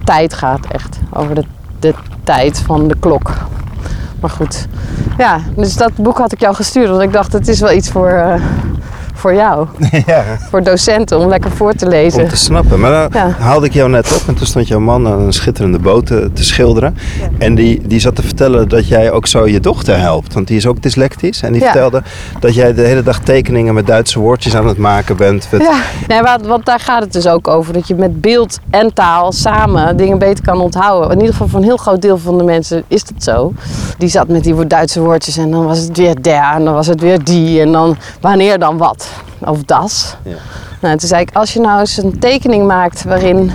[0.05, 0.99] tijd gaat, echt.
[1.13, 1.45] Over de,
[1.79, 3.33] de tijd van de klok.
[4.27, 4.67] Maar goed,
[5.19, 6.89] ja, dus dat boek had ik jou gestuurd.
[6.89, 8.43] Want ik dacht, het is wel iets voor, eh,
[9.17, 9.67] voor jou.
[10.07, 12.23] ja, Voor docenten, om lekker voor te lezen.
[12.23, 12.81] om te snappen.
[12.81, 13.35] Maar dan Ja.
[13.39, 16.31] haalde ik jou net op en toen stond jouw man aan een schitterende boot te,
[16.33, 16.97] te schilderen.
[17.39, 20.35] En die, die zat te vertellen dat jij ook zo je dochter helpt.
[20.35, 21.43] Want die is ook dyslectisch.
[21.43, 21.71] En die Ja.
[21.71, 22.03] vertelde
[22.41, 25.49] dat jij de hele dag tekeningen met Duitse woordjes aan het maken bent.
[25.51, 25.77] Met- Ja,
[26.09, 27.73] nee, want daar gaat het dus ook over.
[27.73, 31.11] Dat je met beeld en taal samen dingen beter kan onthouden.
[31.11, 33.53] In ieder geval voor een heel groot deel van de mensen is dat zo.
[33.99, 36.87] Die zat met die Duitse woordjes en dan was het weer der en dan was
[36.87, 37.61] het weer die.
[37.61, 39.09] En dan wanneer dan wat.
[39.47, 40.17] Of das.
[40.23, 40.37] Ja.
[40.81, 43.53] Nou, toen zei ik, als je nou eens een tekening maakt waarin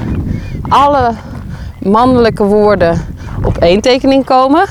[0.70, 1.12] alle
[1.80, 3.06] mannelijke woorden
[3.44, 4.66] op één tekening komen.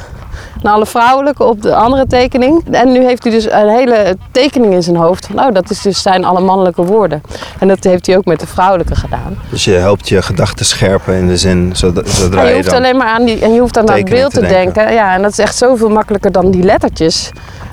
[0.63, 2.65] En alle vrouwelijke op de andere tekening.
[2.71, 5.27] En nu heeft hij dus een hele tekening in zijn hoofd.
[5.27, 7.23] Van, oh, dat is dus zijn alle mannelijke woorden.
[7.59, 9.39] En dat heeft hij ook met de vrouwelijke gedaan.
[9.51, 12.71] Dus je helpt je gedachten scherpen in de zin zodra, zodra En je je hoeft
[12.71, 12.79] dan...
[12.79, 14.75] alleen maar aan die, en je hoeft dan aan het tekening beeld te te denken.
[14.75, 14.95] denken.
[14.95, 17.31] Ja, en dat is echt zoveel makkelijker dan die lettertjes.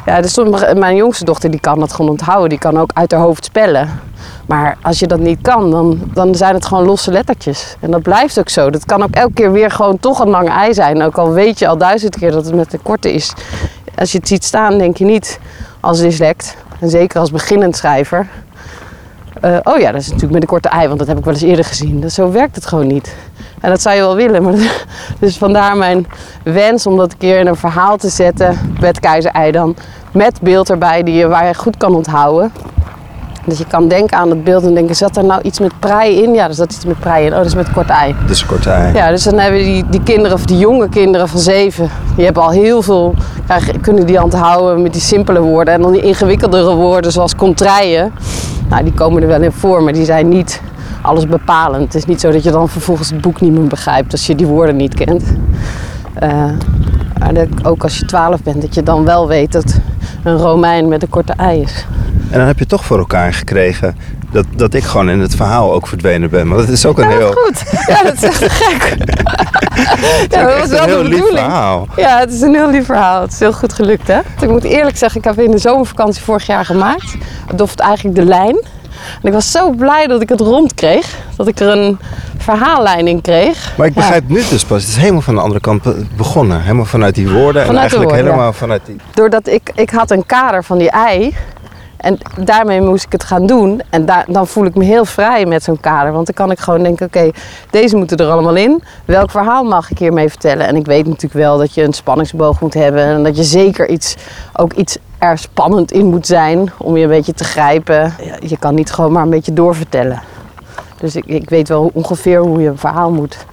[0.08, 0.38] Ja, dus
[0.76, 2.50] mijn jongste dochter die kan dat gewoon onthouden.
[2.50, 4.00] Die kan ook uit haar hoofd spellen.
[4.46, 7.76] Maar als je dat niet kan, dan, dan zijn het gewoon losse lettertjes.
[7.80, 8.70] En dat blijft ook zo.
[8.70, 11.02] Dat kan ook elke keer weer gewoon toch een lange ei zijn.
[11.02, 13.34] Ook al weet je al duizend keer dat het met een korte is.
[13.96, 15.40] Als je het ziet staan, denk je niet
[15.80, 16.58] als dyslect.
[16.80, 18.28] En zeker als beginnend schrijver.
[19.42, 21.34] Eh, oh ja, dat is natuurlijk met een korte ei, want dat heb ik wel
[21.34, 22.02] eens eerder gezien.
[22.02, 23.16] Dat, zo werkt het gewoon niet.
[23.62, 24.44] En dat zou je wel willen.
[24.44, 24.54] Maar
[25.20, 26.08] dus vandaar mijn
[26.44, 28.76] wens om dat een keer in een verhaal te zetten.
[28.80, 29.76] Met keizer ei dan.
[30.12, 32.52] Met beeld erbij die je, waar je goed kan onthouden.
[33.48, 36.24] Dat je kan denken aan het beeld en denken, zat er nou iets met prei
[36.24, 36.34] in?
[36.34, 37.32] Ja, er zat iets met prei in.
[37.32, 38.16] Oh, dat is met kort ei.
[38.28, 38.94] Dus een korte ei.
[38.94, 42.44] Ja, dus dan hebben die, die kinderen, of die jonge kinderen van zeven, die hebben
[42.44, 43.14] al heel veel,
[43.46, 45.74] krijgen, kunnen die onthouden met die simpele woorden.
[45.74, 48.14] En dan die ingewikkeldere woorden zoals contraien,
[48.70, 50.62] nou die komen er wel in voor, maar die zijn niet
[51.02, 51.84] alles bepalend.
[51.84, 54.36] Het is niet zo dat je dan vervolgens het boek niet meer begrijpt als je
[54.36, 55.24] die woorden niet kent.
[56.24, 56.30] Uh,
[57.20, 59.80] maar dat, ook als je twaalf bent, dat je dan wel weet dat
[60.24, 61.86] een Romein met een korte ei is.
[62.32, 63.96] En dan heb je toch voor elkaar gekregen
[64.32, 66.48] dat, dat ik gewoon in het verhaal ook verdwenen ben.
[66.48, 67.32] Maar dat is ook een ja, heel...
[67.32, 67.64] goed.
[67.88, 68.98] Ja, dat is echt gek.
[70.30, 71.88] ja, dat was wel een heel de lief verhaal.
[71.96, 73.22] Ja, het is een heel lief verhaal.
[73.22, 74.20] Het is heel goed gelukt, hè?
[74.42, 77.16] Ik moet eerlijk zeggen, ik heb in de zomervakantie vorig jaar gemaakt.
[77.48, 78.58] Het doft eigenlijk de lijn.
[79.22, 81.16] En ik was zo blij dat ik het rond kreeg.
[81.36, 82.00] Dat ik er een
[82.38, 83.74] verhaallijn in kreeg.
[83.78, 85.84] Maar ik begrijp nu dus pas, het is helemaal van de andere kant
[86.18, 86.62] begonnen.
[86.62, 87.66] Helemaal vanuit die woorden.
[87.66, 88.96] Vanuit en eigenlijk woorden, helemaal vanuit die...
[89.14, 91.36] Doordat ik, ik had een kader van die ei.
[91.98, 93.82] En daarmee moest ik het gaan doen.
[93.90, 96.12] En daar, dan voel ik me heel vrij met zo'n kader.
[96.12, 97.32] Want dan kan ik gewoon denken, oké,
[97.70, 98.84] deze moeten er allemaal in.
[99.06, 100.68] Welk verhaal mag ik hiermee vertellen?
[100.68, 103.04] En ik weet natuurlijk wel dat je een spanningsboog moet hebben.
[103.04, 104.16] En dat je zeker iets,
[104.54, 108.14] ook iets er spannend in moet zijn om je een beetje te grijpen.
[108.40, 110.22] Je kan niet gewoon maar een beetje doorvertellen.
[111.00, 113.46] Dus ik, ik weet wel ongeveer hoe je een verhaal moet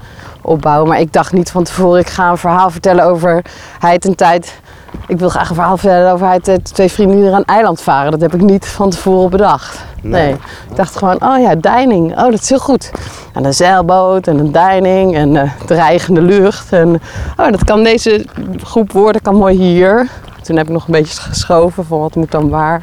[0.43, 0.89] opbouwen.
[0.89, 3.45] Maar ik dacht niet van tevoren, ik ga een verhaal vertellen over
[3.79, 4.61] heid en tijd.
[5.07, 8.11] Ik wil graag een verhaal vertellen over heid twee vrienden die naar een eiland varen.
[8.11, 9.85] Dat heb ik niet van tevoren bedacht.
[10.03, 10.33] Nee.
[10.71, 12.11] Ik dacht gewoon, oh ja, deining.
[12.11, 12.91] Oh, dat is heel goed.
[13.33, 16.73] En een zeilboot en een deining en uh, dreigende lucht.
[16.73, 17.01] En
[17.37, 18.27] oh, dat kan deze
[18.63, 20.09] groep woorden kan mooi hier.
[20.43, 22.83] Toen heb ik nog een beetje geschoven van wat moet dan waar.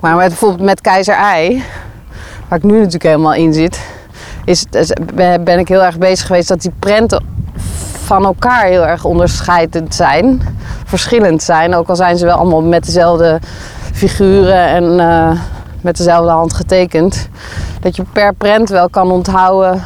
[0.00, 1.64] Maar met, bijvoorbeeld met keizer ei,
[2.48, 3.80] waar ik nu natuurlijk helemaal in zit,
[4.44, 4.64] is,
[5.40, 7.24] ben ik heel erg bezig geweest dat die prenten
[8.12, 10.42] van elkaar heel erg onderscheidend zijn.
[10.84, 13.40] Verschillend zijn, ook al zijn ze wel allemaal met dezelfde
[13.92, 15.40] figuren en uh,
[15.80, 17.28] met dezelfde hand getekend.
[17.80, 19.82] Dat je per prent wel kan onthouden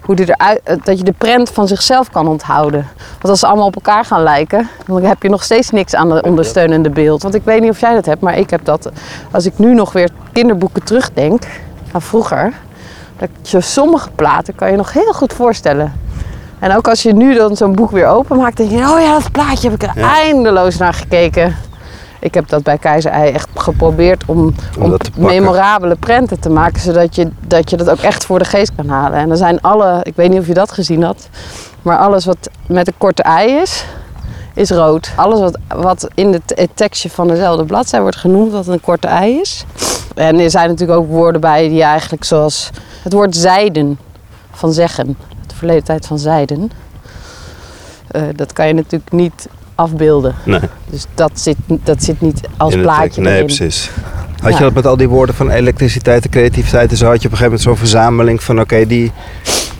[0.00, 2.86] hoe die eruit, eh, dat je de prent van zichzelf kan onthouden.
[2.96, 6.10] Want als ze allemaal op elkaar gaan lijken, dan heb je nog steeds niks aan
[6.10, 7.22] het ondersteunende beeld.
[7.22, 8.90] Want ik weet niet of jij dat hebt, maar ik heb dat.
[9.30, 11.42] Als ik nu nog weer kinderboeken terugdenk,
[11.92, 12.52] aan vroeger,
[13.18, 16.04] dat je sommige platen kan je nog heel goed voorstellen.
[16.58, 19.32] En ook als je nu dan zo'n boek weer openmaakt, denk je, oh ja, dat
[19.32, 21.56] plaatje heb ik er eindeloos naar gekeken.
[22.20, 27.14] Ik heb dat bij Keizer Ei echt geprobeerd om, om, memorabele prenten te maken, zodat
[27.14, 29.18] je, dat je dat ook echt voor de geest kan halen.
[29.18, 31.28] En er zijn alle, ik weet niet of je dat gezien had,
[31.82, 33.84] maar alles wat met een korte ei is,
[34.54, 35.12] is rood.
[35.16, 39.06] Alles wat, wat in het, het tekstje van dezelfde bladzij wordt genoemd dat een korte
[39.06, 39.64] ei is.
[40.14, 42.70] En er zijn natuurlijk ook woorden bij die eigenlijk zoals
[43.02, 43.98] het woord zijden
[44.50, 45.16] van zeggen,
[45.56, 46.70] verleden tijd van zijden.
[48.16, 50.34] Uh, dat kan je natuurlijk niet afbeelden.
[50.44, 50.60] Nee.
[50.90, 53.90] Dus dat zit, dat zit niet als In plaatje Nee, precies.
[54.42, 54.58] Had Ja.
[54.58, 57.06] je dat met al die woorden van elektriciteit en creativiteit en zo?
[57.06, 59.12] Had je op een gegeven moment zo'n verzameling van oké, die,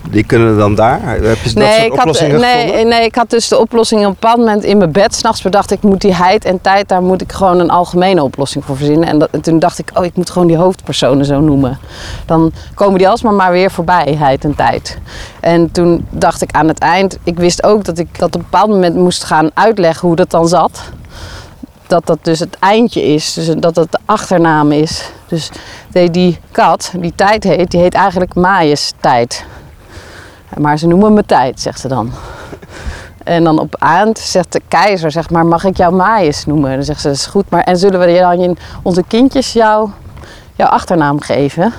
[0.09, 0.99] die kunnen dan daar?
[1.03, 2.87] Heb je dat Nee soort ik, had, oplossingen nee, gevonden?
[2.87, 5.15] nee, ik had dus de oplossing op een bepaald moment in mijn bed.
[5.15, 8.65] S'nachts bedacht ik, moet die heid en tijd, daar moet ik gewoon een algemene oplossing
[8.65, 9.07] voor verzinnen.
[9.07, 11.79] En, dat, en toen dacht ik, oh, ik moet gewoon die hoofdpersonen zo noemen.
[12.25, 14.97] Dan komen die alsmaar maar weer voorbij, heid en tijd.
[15.39, 18.47] En toen dacht ik aan het eind, ik wist ook dat ik dat op een
[18.49, 20.81] bepaald moment moest gaan uitleggen hoe dat dan zat.
[21.87, 25.11] Dat dat dus het eindje is, dus dat dat de achternaam is.
[25.27, 25.49] Dus
[25.87, 29.45] die, die kat, die tijd heet, die heet eigenlijk Majesteit.
[30.57, 32.11] Maar ze noemen me tijd, zegt ze dan.
[33.23, 36.73] En dan op eind zegt de keizer, zeg maar, mag ik jou Majes noemen?
[36.73, 39.89] Dan zegt ze, dat is goed, maar en zullen we dan onze kindjes jou,
[40.55, 41.73] jouw achternaam geven?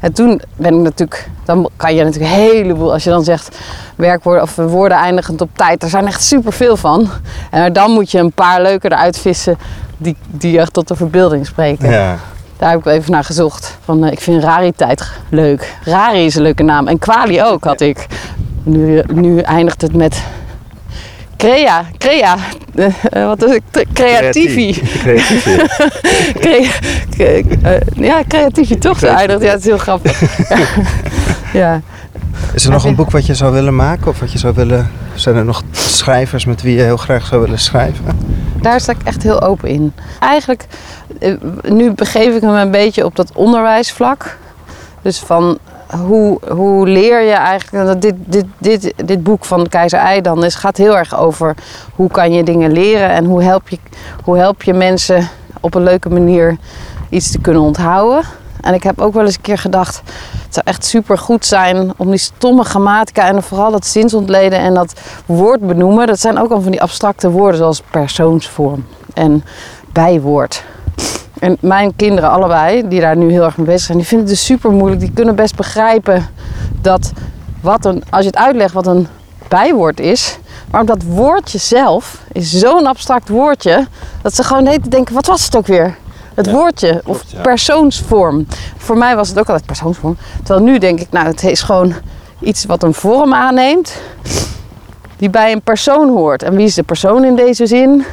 [0.00, 3.58] En toen ben ik natuurlijk, dan kan je natuurlijk een heleboel, als je dan zegt
[3.96, 7.08] werkwoorden of woorden eindigend op tijd, er zijn echt superveel van.
[7.50, 9.58] En dan moet je een paar leuke eruit vissen
[9.96, 11.90] die, die echt tot de verbeelding spreken.
[11.90, 12.16] Ja.
[12.56, 13.78] Daar heb ik even naar gezocht.
[13.84, 15.76] Van, eh, ik vind rariteit leuk.
[15.84, 16.88] Rari is een leuke naam.
[16.88, 18.06] En kwali ook had ik.
[18.62, 20.22] Nu, nu eindigt het met
[21.36, 21.84] crea.
[21.98, 22.36] Crea.
[22.74, 23.86] Eh, eh, wat is het?
[23.92, 24.72] Creativi.
[24.98, 25.56] Creativi.
[26.40, 26.70] Crea,
[27.10, 29.42] cre- eh, ja, creativi toch eindigt.
[29.42, 30.22] Ja, het is heel grappig.
[31.52, 31.80] ja.
[32.54, 34.06] Is er nog een boek wat je zou willen maken?
[34.06, 34.90] Of wat je zou willen...
[35.14, 38.04] Zijn er nog schrijvers met wie je heel graag zou willen schrijven?
[38.60, 39.92] Daar sta ik echt heel open in.
[40.20, 40.64] Eigenlijk,
[41.62, 44.36] nu begeef ik me een beetje op dat onderwijsvlak.
[45.02, 45.58] Dus van
[45.94, 48.00] hoe, hoe leer je eigenlijk...
[48.00, 51.54] Dit, dit, dit, dit boek van Keizer Ei dan is, gaat heel erg over
[51.94, 53.08] hoe kan je dingen leren...
[53.08, 53.78] en hoe help je,
[54.24, 55.28] hoe help je mensen
[55.60, 56.56] op een leuke manier
[57.08, 58.24] iets te kunnen onthouden.
[58.60, 60.02] En ik heb ook wel eens een keer gedacht...
[60.42, 63.28] het zou echt super goed zijn om die stomme grammatica...
[63.28, 66.06] en vooral dat zinsontleden en dat woord benoemen...
[66.06, 69.44] dat zijn ook al van die abstracte woorden zoals persoonsvorm en
[69.92, 70.64] bijwoord.
[71.38, 74.36] En mijn kinderen allebei, die daar nu heel erg mee bezig zijn, die vinden het
[74.36, 75.00] dus super moeilijk.
[75.00, 76.26] Die kunnen best begrijpen
[76.80, 77.12] dat
[77.60, 79.06] wat een, als je het uitlegt wat een
[79.48, 80.38] bijwoord is.
[80.70, 83.86] Maar dat woordje zelf is zo'n abstract woordje.
[84.22, 85.96] Dat ze gewoon de denken, wat was het ook weer?
[86.34, 87.40] Het Ja, woordje of ja.
[87.40, 88.46] persoonsvorm.
[88.76, 90.16] Voor mij was het ook altijd persoonsvorm.
[90.44, 91.94] Terwijl nu denk ik, nou het is gewoon
[92.40, 94.00] iets wat een vorm aanneemt.
[95.16, 96.42] Die bij een persoon hoort.
[96.42, 98.04] En wie is de persoon in deze zin?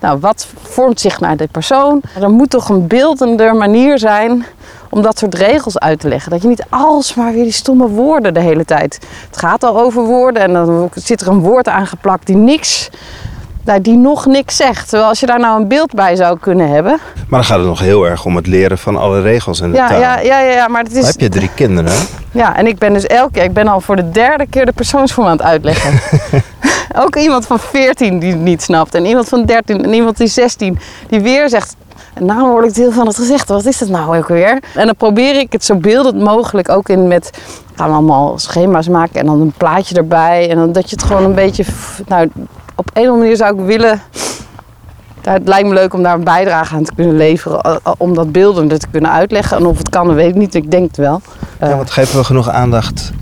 [0.00, 2.02] Nou, wat vormt zich naar de persoon?
[2.20, 4.46] Er moet toch een beeldender manier zijn
[4.90, 6.30] om dat soort regels uit te leggen.
[6.30, 8.98] Dat je niet alsmaar weer die stomme woorden de hele tijd.
[9.26, 12.90] Het gaat al over woorden en dan zit er een woord aangeplakt die niks,
[13.68, 14.88] nou, die nog niks zegt.
[14.88, 16.92] Terwijl als je daar nou een beeld bij zou kunnen hebben.
[17.28, 19.76] Maar dan gaat het nog heel erg om het leren van alle regels in de
[19.76, 20.00] Ja, taal.
[20.00, 21.06] ja, ja, ja, maar het Dan is.
[21.08, 21.92] heb je drie kinderen.
[22.30, 24.72] Ja, en ik ben dus elke keer, ik ben al voor de derde keer de
[24.72, 26.00] persoonsvorm aan het uitleggen.
[27.04, 28.94] Ook iemand van 14 die het niet snapt.
[28.94, 30.78] En iemand van 13 en iemand die 16
[31.08, 31.76] die weer zegt.
[32.14, 33.48] En nou hoor ik deel van het gezegd.
[33.48, 34.62] Wat is dat nou ook weer?
[34.74, 37.30] En dan probeer ik het zo beeldend mogelijk ook in met.
[37.74, 40.50] Gaan we allemaal schema's maken en dan een plaatje erbij.
[40.50, 41.64] En dan dat je het gewoon een beetje.
[42.06, 42.28] Nou,
[42.78, 44.00] op een of andere manier zou ik willen.
[45.20, 47.60] Het lijkt me leuk om daar een bijdrage aan te kunnen leveren.
[47.62, 49.56] eh, Om dat beeldender te kunnen uitleggen.
[49.56, 50.54] En of het kan, weet ik niet.
[50.54, 51.20] Ik denk het wel.
[51.60, 53.12] Ja, want geven we genoeg aandacht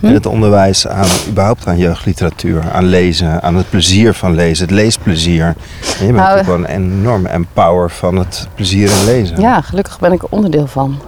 [0.00, 0.06] Hm?
[0.06, 4.74] in het onderwijs aan, überhaupt aan jeugdliteratuur, aan lezen, aan het plezier van lezen, het
[4.74, 5.44] leesplezier.
[5.44, 9.40] En je bent Nou, natuurlijk wel een enorme empower van het plezier in lezen.
[9.40, 10.98] Ja, gelukkig ben ik er onderdeel van.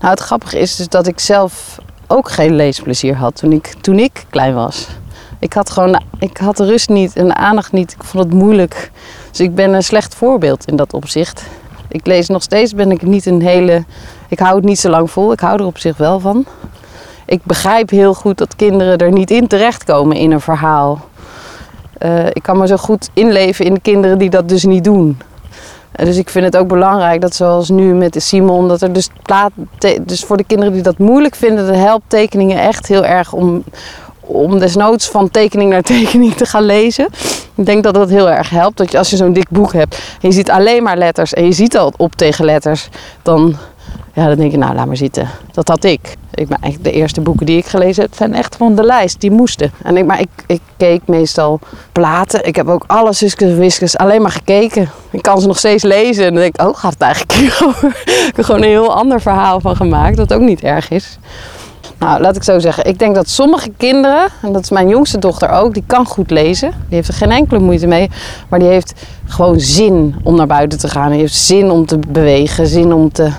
[0.00, 3.98] Nou, het grappige is dus dat ik zelf ook geen leesplezier had toen ik, toen
[3.98, 4.86] ik klein was.
[5.38, 7.92] Ik had gewoon, ik had de rust niet en aandacht niet.
[7.92, 8.90] Ik vond het moeilijk.
[9.30, 11.44] Dus ik ben een slecht voorbeeld in dat opzicht.
[11.88, 13.84] Ik lees nog steeds, ben ik niet een hele...
[14.28, 15.32] Ik hou het niet zo lang vol.
[15.32, 16.44] Ik hou er op zich wel van.
[17.26, 21.08] Ik begrijp heel goed dat kinderen er niet in terechtkomen in een verhaal.
[21.98, 25.18] Eh, ik kan me zo goed inleven in de kinderen die dat dus niet doen.
[25.92, 29.50] Dus ik vind het ook belangrijk dat zoals nu met Simon, dat er dus plaat,
[30.00, 33.64] dus voor de kinderen die dat moeilijk vinden, de helpt tekeningen echt heel erg om,
[34.26, 37.08] om desnoods van tekening naar tekening te gaan lezen.
[37.54, 38.76] Ik denk dat dat heel erg helpt.
[38.76, 41.44] Dat je, als je zo'n dik boek hebt en je ziet alleen maar letters en
[41.44, 42.88] je ziet al op tegen letters,
[43.22, 43.56] dan,
[44.12, 45.28] ja, dan denk je, nou laat maar zitten.
[45.52, 46.16] Dat had ik.
[46.34, 49.20] ik maar de eerste boeken die ik gelezen heb, zijn echt van de lijst.
[49.20, 49.72] Die moesten.
[49.82, 51.60] En ik, maar ik, ik keek meestal
[51.92, 52.46] platen.
[52.46, 54.90] Ik heb ook alle Suskes en Wiskes alleen maar gekeken.
[55.10, 56.24] Ik kan ze nog steeds lezen.
[56.24, 57.88] En dan denk ik, oh, gaat het eigenlijk over?
[57.88, 60.16] ik heb er gewoon een heel ander verhaal van gemaakt.
[60.16, 61.18] Wat ook niet erg is.
[61.98, 62.84] Nou, laat ik zo zeggen.
[62.84, 66.30] Ik denk dat sommige kinderen, en dat is mijn jongste dochter ook, die kan goed
[66.30, 66.70] lezen.
[66.70, 68.10] Die heeft er geen enkele moeite mee.
[68.48, 68.92] Maar die heeft
[69.24, 71.10] gewoon zin om naar buiten te gaan.
[71.10, 73.30] Die heeft zin om te bewegen, zin om te...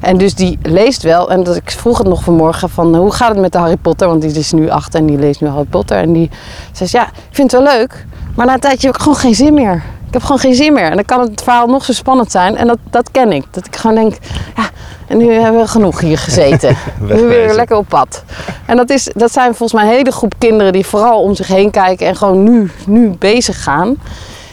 [0.00, 1.30] En dus die leest wel.
[1.30, 4.08] En dat, ik vroeg het nog vanmorgen van hoe gaat het met de Harry Potter?
[4.08, 5.96] Want die is nu acht en die leest nu Harry Potter.
[5.96, 6.30] En die
[6.72, 8.06] zegt ja, ik vind het wel leuk.
[8.34, 9.82] Maar na een tijdje heb ik gewoon geen zin meer.
[10.16, 10.90] Ik heb gewoon geen zin meer.
[10.90, 12.56] En dan kan het verhaal nog zo spannend zijn.
[12.56, 13.44] En dat, dat ken ik.
[13.50, 14.16] Dat ik gewoon denk,
[14.56, 14.70] ja,
[15.06, 16.76] en nu hebben we genoeg hier gezeten.
[17.00, 18.24] nu weer lekker op pad.
[18.66, 21.46] En dat, is, dat zijn volgens mij een hele groep kinderen die vooral om zich
[21.46, 23.96] heen kijken en gewoon nu, nu bezig gaan.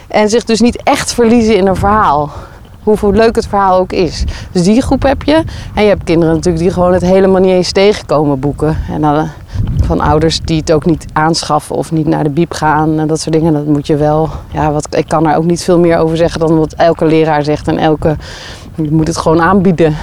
[0.07, 2.31] En zich dus niet echt verliezen in een verhaal.
[2.83, 4.23] Hoeveel leuk het verhaal ook is.
[4.51, 5.43] Dus die groep heb je.
[5.75, 8.77] En je hebt kinderen natuurlijk die gewoon het helemaal niet eens tegenkomen boeken.
[8.89, 9.29] En dan
[9.83, 13.19] van ouders die het ook niet aanschaffen of niet naar de biep gaan en dat
[13.19, 13.53] soort dingen.
[13.53, 14.29] Dat moet je wel.
[14.51, 17.43] Ja, wat, ik kan er ook niet veel meer over zeggen dan wat elke leraar
[17.43, 17.67] zegt.
[17.67, 18.17] En elke.
[18.75, 19.95] Je moet het gewoon aanbieden.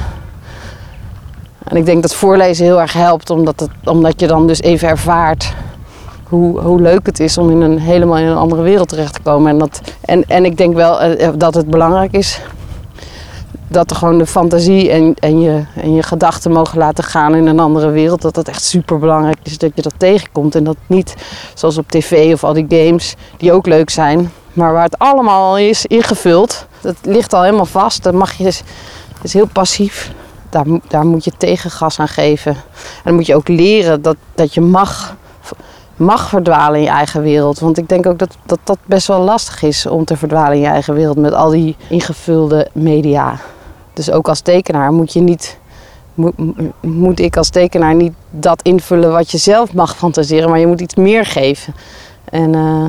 [1.64, 4.88] En ik denk dat voorlezen heel erg helpt, omdat, het, omdat je dan dus even
[4.88, 5.54] ervaart
[6.28, 9.20] hoe, hoe leuk het is om in een, helemaal in een andere wereld terecht te
[9.22, 9.50] komen.
[9.50, 12.40] En, dat, en, en ik denk wel eh, dat het belangrijk is
[13.70, 17.46] dat er gewoon de fantasie en, en, je, en je gedachten mogen laten gaan in
[17.46, 18.22] een andere wereld.
[18.22, 20.54] Dat dat echt super belangrijk is dat je dat tegenkomt.
[20.54, 21.14] En dat niet
[21.54, 25.48] zoals op tv of al die games, die ook leuk zijn, maar waar het allemaal
[25.48, 26.66] al is ingevuld.
[26.80, 28.02] Dat ligt al helemaal vast.
[28.02, 28.52] Dat mag je
[29.22, 30.12] is heel passief.
[30.48, 32.52] Daar, daar moet je tegengas aan geven.
[32.52, 32.60] En
[33.04, 35.16] dan moet je ook leren dat, dat je mag,
[35.96, 37.58] mag verdwalen in je eigen wereld.
[37.58, 40.60] Want ik denk ook dat, dat dat best wel lastig is om te verdwalen in
[40.60, 43.38] je eigen wereld met al die ingevulde media.
[44.00, 45.58] Dus ook als tekenaar moet je niet.
[46.80, 50.80] Moet, ik als tekenaar niet dat invullen wat je zelf mag fantaseren, maar je moet
[50.80, 51.74] iets meer geven.
[52.24, 52.86] En eh,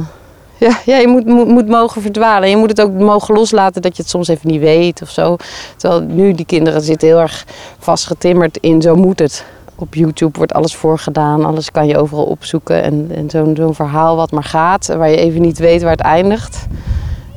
[0.57, 2.49] ja, ja, je moet, moet, moet mogen verdwalen.
[2.49, 5.35] Je moet het ook mogen loslaten dat je het soms even niet weet of zo.
[5.75, 7.45] Terwijl nu die kinderen zitten heel erg
[7.79, 9.45] vastgetimmerd in zo moet het.
[9.75, 12.83] Op YouTube wordt alles voorgedaan, alles kan je overal opzoeken.
[12.83, 15.99] En, en zo'n zo'n verhaal wat maar gaat, waar je even niet weet waar het
[15.99, 16.67] eindigt.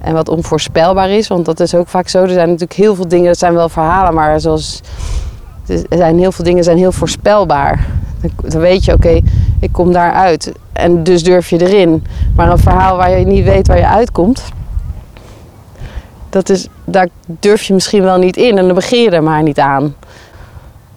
[0.04, 2.22] En wat onvoorspelbaar is, want dat is ook vaak zo.
[2.22, 4.80] Er zijn natuurlijk heel veel dingen, dat zijn wel verhalen, maar zoals.
[5.66, 7.86] Er zijn heel veel dingen zijn heel voorspelbaar.
[8.20, 9.20] Dan- weet je, oké,
[9.60, 10.52] ik kom daar uit.
[10.72, 12.04] En dus durf je erin.
[12.36, 14.44] Maar een verhaal waar je niet weet waar je uitkomt,
[16.30, 19.42] dat is, daar durf je misschien wel niet in en dan begin je er maar
[19.42, 19.94] niet aan.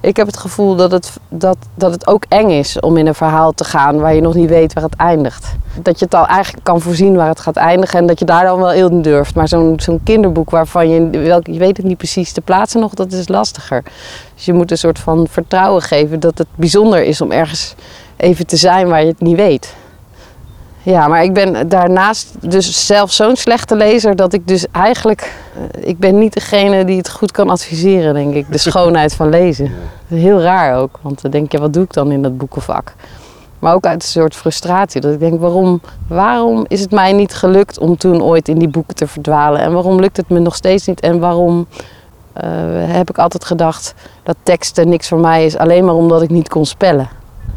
[0.08, 3.16] Ik heb het gevoel dat het, dat, dat het ook eng is om in een
[3.16, 5.56] verhaal te gaan waar je nog niet weet waar het eindigt.
[5.82, 8.46] Dat je het al eigenlijk kan voorzien waar het gaat eindigen en dat je daar
[8.46, 9.36] dan wel in durft.
[9.36, 12.94] Maar zo'n zo'n kinderboek waarvan je, welk, je weet het niet precies te plaatsen nog,
[12.94, 13.84] dat is lastiger.
[14.36, 17.76] Dus je moet een soort van vertrouwen geven dat het bijzonder is om ergens
[18.18, 19.76] even te zijn waar je het niet weet.
[20.88, 25.34] Ja, maar ik ben daarnaast dus zelf zo'n slechte lezer dat ik dus eigenlijk...
[25.56, 28.52] eh, Ik ben niet degene die het goed kan adviseren, denk ik.
[28.52, 29.72] De schoonheid van lezen.
[30.08, 32.94] Heel raar ook, want dan denk je, wat doe ik dan in dat boekenvak?
[33.60, 35.02] Maar ook uit een soort frustratie.
[35.02, 38.70] Dat ik denk, waarom, waarom is het mij niet gelukt om toen ooit in die
[38.70, 39.62] boeken te verdwalen?
[39.62, 41.00] En waarom lukt het me nog steeds niet?
[41.00, 41.68] En waarom
[42.34, 46.30] eh, heb ik altijd gedacht dat teksten niks voor mij is, alleen maar omdat ik
[46.30, 47.10] niet kon spellen?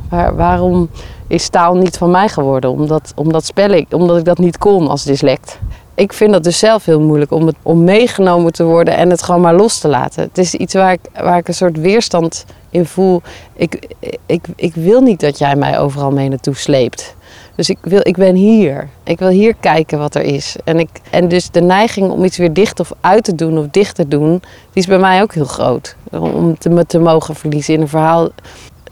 [0.09, 0.89] Waar, waarom
[1.31, 2.71] is taal niet van mij geworden?
[2.71, 5.59] Omdat, omdat, spel ik, omdat ik dat niet kon als dyslect.
[5.95, 9.41] Ik vind dat dus zelf heel moeilijk om, om meegenomen te worden en het gewoon
[9.41, 10.23] maar los te laten.
[10.23, 13.23] Het is iets waar ik, waar ik een soort weerstand in voel.
[13.53, 13.95] Ik,
[14.27, 17.15] ik, ik wil niet dat jij mij overal mee naartoe sleept.
[17.55, 18.89] Dus ik, wil, ik ben hier.
[19.05, 20.57] Ik wil hier kijken wat er is.
[20.65, 23.67] En, ik, en dus de neiging om iets weer dicht of uit te doen of
[23.71, 25.97] dicht te doen, die is bij mij ook heel groot.
[26.11, 28.29] Om te, te mogen verliezen in een verhaal.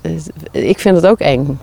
[0.01, 1.59] Eh, Ik vind het ook eng.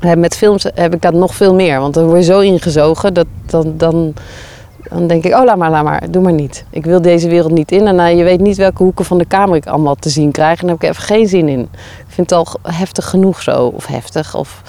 [0.00, 1.80] Eh, Met films heb ik dat nog veel meer.
[1.80, 4.14] Want dan word je zo ingezogen dat dan, dan,
[4.90, 6.64] dan denk ik, oh laat maar, laat maar, doe maar niet.
[6.70, 7.86] Ik wil deze wereld niet in.
[7.86, 10.60] En eh, je weet niet welke hoeken van de kamer ik allemaal te zien krijg.
[10.60, 11.60] En daar heb ik even geen zin in.
[11.60, 13.66] Ik vind het al heftig genoeg zo.
[13.66, 14.34] Of heftig.
[14.34, 14.62] Of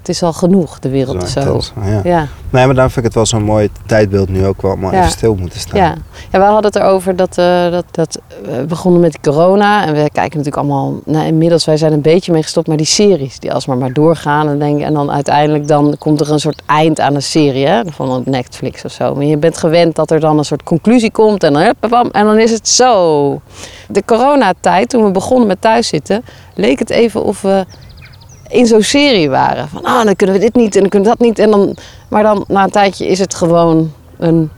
[0.00, 1.60] het is al genoeg, de wereld zo.
[1.84, 2.00] Ja.
[2.04, 2.26] Ja.
[2.50, 4.92] Nee, maar daarom vind ik het wel zo'n mooi tijdbeeld nu ook wel Ja.
[4.92, 5.80] even stil moeten staan.
[5.80, 5.94] Ja.
[6.30, 9.86] ja, we hadden het erover dat, eh, dat, dat we begonnen met corona.
[9.86, 12.86] En we kijken natuurlijk allemaal, nou, inmiddels wij zijn een beetje mee gestopt, maar die
[12.86, 14.48] series die alsmaar maar doorgaan.
[14.48, 17.80] En, denk, en dan uiteindelijk dan komt er een soort eind aan een serie, hè,
[17.86, 19.14] van een Netflix of zo.
[19.14, 22.24] Maar je bent gewend dat er dan een soort conclusie komt en dan, hup, en
[22.24, 23.40] dan is het zo.
[23.88, 27.64] De coronatijd, toen we begonnen met thuiszitten, leek het even of we
[28.50, 29.68] in zo'n serie waren.
[29.68, 31.38] Van, ah, dan kunnen we dit niet en dan kunnen we dat niet.
[31.38, 31.76] En dan,
[32.08, 34.50] maar dan na een tijdje is het gewoon een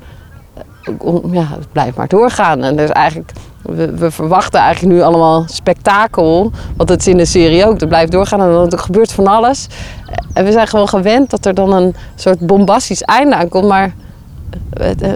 [0.99, 2.63] om- ja, het blijft maar doorgaan.
[2.63, 6.51] En dus eigenlijk, we, we verwachten eigenlijk nu allemaal spektakel.
[6.77, 7.81] Want het is in de serie ook.
[7.81, 9.67] Het blijft doorgaan en dan gebeurt van alles.
[10.33, 13.69] En we zijn gewoon gewend dat er dan een soort bombastisch einde aankomt.
[13.69, 13.95] Maar
[14.73, 15.13] eh, eh,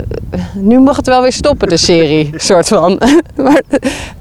[0.55, 2.31] nu mag het wel weer stoppen, de serie.
[2.37, 3.01] soort van.
[3.45, 3.62] maar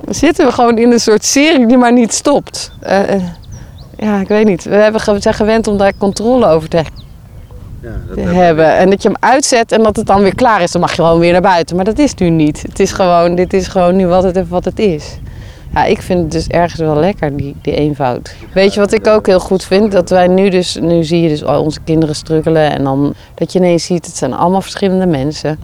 [0.10, 2.72] zitten we gewoon in een soort serie die maar niet stopt.
[2.80, 3.22] Eh, eh,
[3.98, 4.64] ja, ik weet niet.
[4.64, 6.84] We hebben, we zijn gewend om daar controle over te Ja,
[8.08, 8.78] dat te hebben.
[8.78, 10.72] En dat je hem uitzet en dat het dan weer klaar is.
[10.72, 11.76] Dan mag je gewoon weer naar buiten.
[11.76, 12.62] Maar dat is nu niet.
[12.62, 15.20] Het is gewoon, dit is gewoon nu wat het, wat het is.
[15.74, 18.36] Ja, ik vind het dus ergens wel lekker, die, die eenvoud.
[18.54, 19.92] Weet je wat ik ook heel goed vind?
[19.92, 22.72] Dat wij nu dus, nu zie je dus al onze kinderen struggelen.
[22.72, 25.60] En dan dat je ineens ziet, het zijn allemaal verschillende mensen.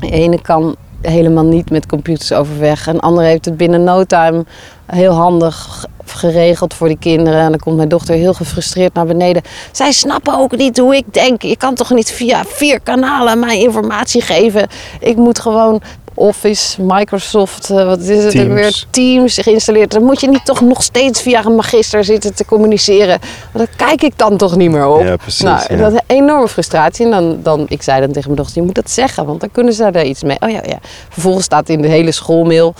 [0.00, 2.86] De ene kan helemaal niet met computers overweg.
[2.86, 4.44] Een andere heeft het binnen no time
[4.86, 7.40] heel handig geregeld voor die kinderen.
[7.40, 9.42] En dan komt mijn dochter heel gefrustreerd naar beneden.
[9.72, 11.42] Zij snappen ook niet hoe ik denk.
[11.42, 14.68] Je kan toch niet via vier kanalen mij informatie geven.
[15.00, 15.82] Ik moet gewoon
[16.18, 18.54] Office, Microsoft, eh, wat is het Teams.
[18.54, 18.84] weer?
[18.90, 19.90] Teams geïnstalleerd.
[19.90, 23.18] Dan moet je niet toch nog steeds via een magister zitten te communiceren.
[23.52, 25.02] Want daar kijk ik dan toch niet meer op.
[25.02, 25.76] Ja, precies, Nou, ja.
[25.76, 27.04] dat is een enorme frustratie.
[27.04, 29.50] En dan, dan, ik zei dan tegen mijn dochter, je moet dat zeggen, want dan
[29.52, 30.36] kunnen ze daar iets mee.
[30.40, 30.78] Oh ja, ja.
[31.08, 32.74] Vervolgens staat in de hele schoolmail.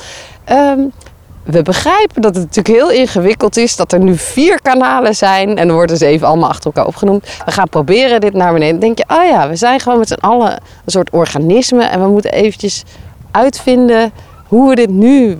[0.44, 0.80] ehm,
[1.44, 5.48] we begrijpen dat het natuurlijk heel ingewikkeld is dat er nu vier kanalen zijn.
[5.58, 7.26] En dan worden ze even allemaal achter elkaar opgenoemd.
[7.44, 8.80] We gaan proberen dit naar beneden.
[8.80, 10.60] Dan denk je, oh ja, we zijn gewoon met z'n allen een
[10.92, 11.84] soort organisme.
[11.84, 12.82] En we moeten eventjes
[13.30, 14.12] uitvinden
[14.46, 15.36] hoe we dit nu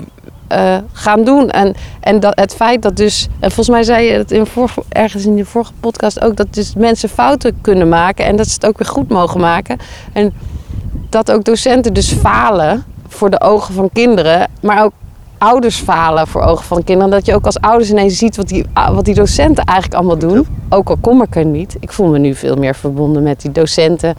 [0.48, 1.50] eh, gaan doen.
[1.50, 4.46] En, en dat, het feit dat dus, en volgens mij zei je het in
[4.88, 8.54] ergens in je vorige podcast ook, dat dus mensen fouten kunnen maken en dat ze
[8.54, 9.78] het ook weer goed mogen maken.
[10.12, 10.32] En
[11.08, 14.92] dat ook docenten dus falen voor de ogen van kinderen, maar ook
[15.38, 17.10] ouders falen voor ogen van kinderen.
[17.10, 20.46] Dat je ook als ouders ineens ziet wat die, wat die docenten eigenlijk allemaal doen.
[20.68, 21.76] Ook al kom ik er niet.
[21.80, 24.14] Ik voel me nu veel meer verbonden met die docenten.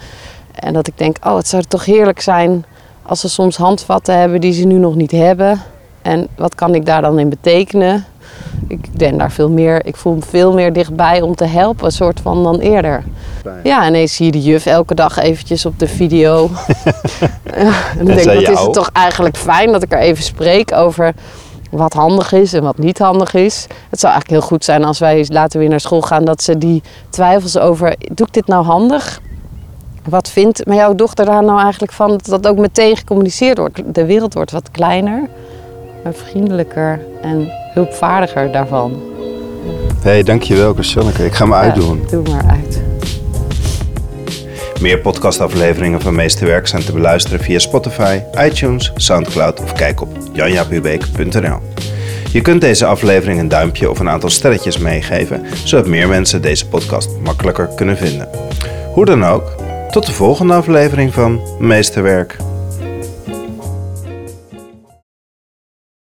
[0.53, 2.65] En dat ik denk, oh, het zou toch heerlijk zijn
[3.09, 5.61] als ze soms handvatten hebben die ze nu nog niet hebben.
[6.01, 8.05] En wat kan ik daar dan in betekenen?
[8.67, 11.91] Ik ben daar veel meer, ik voel me veel meer dichtbij om te helpen, een
[11.91, 13.03] soort van dan eerder.
[13.63, 16.49] Ja, ineens zie je de juf elke dag eventjes op de video.
[17.53, 20.73] En dan denk ik, wat is het toch eigenlijk fijn dat ik er even spreek
[20.73, 21.13] over
[21.71, 23.67] wat handig is en wat niet handig is.
[23.89, 26.57] Het zou eigenlijk heel goed zijn als wij later weer naar school gaan, dat ze
[26.57, 29.21] die twijfels over, doe ik dit nou handig?
[30.03, 32.09] Wat vindt maar jouw dochter daar nou eigenlijk van?
[32.09, 33.81] Dat dat ook meteen gecommuniceerd wordt.
[33.93, 35.27] De wereld wordt wat kleiner,
[36.03, 39.01] maar vriendelijker en hulpvaardiger daarvan.
[40.01, 41.25] hey, dankjewel Christianneke.
[41.25, 42.05] Ik ga me uitdoen.
[42.09, 42.81] Doe maar uit.
[44.81, 51.57] Meer podcastafleveringen van Meesterwerk zijn te beluisteren via Spotify, iTunes, Soundcloud of kijk op janjapubeek.nl.
[52.31, 56.67] Je kunt deze aflevering een duimpje of een aantal sterretjes meegeven, zodat meer mensen deze
[56.67, 58.29] podcast makkelijker kunnen vinden.
[58.93, 59.55] Hoe dan ook,
[59.91, 62.37] tot de volgende aflevering van Meesterwerk.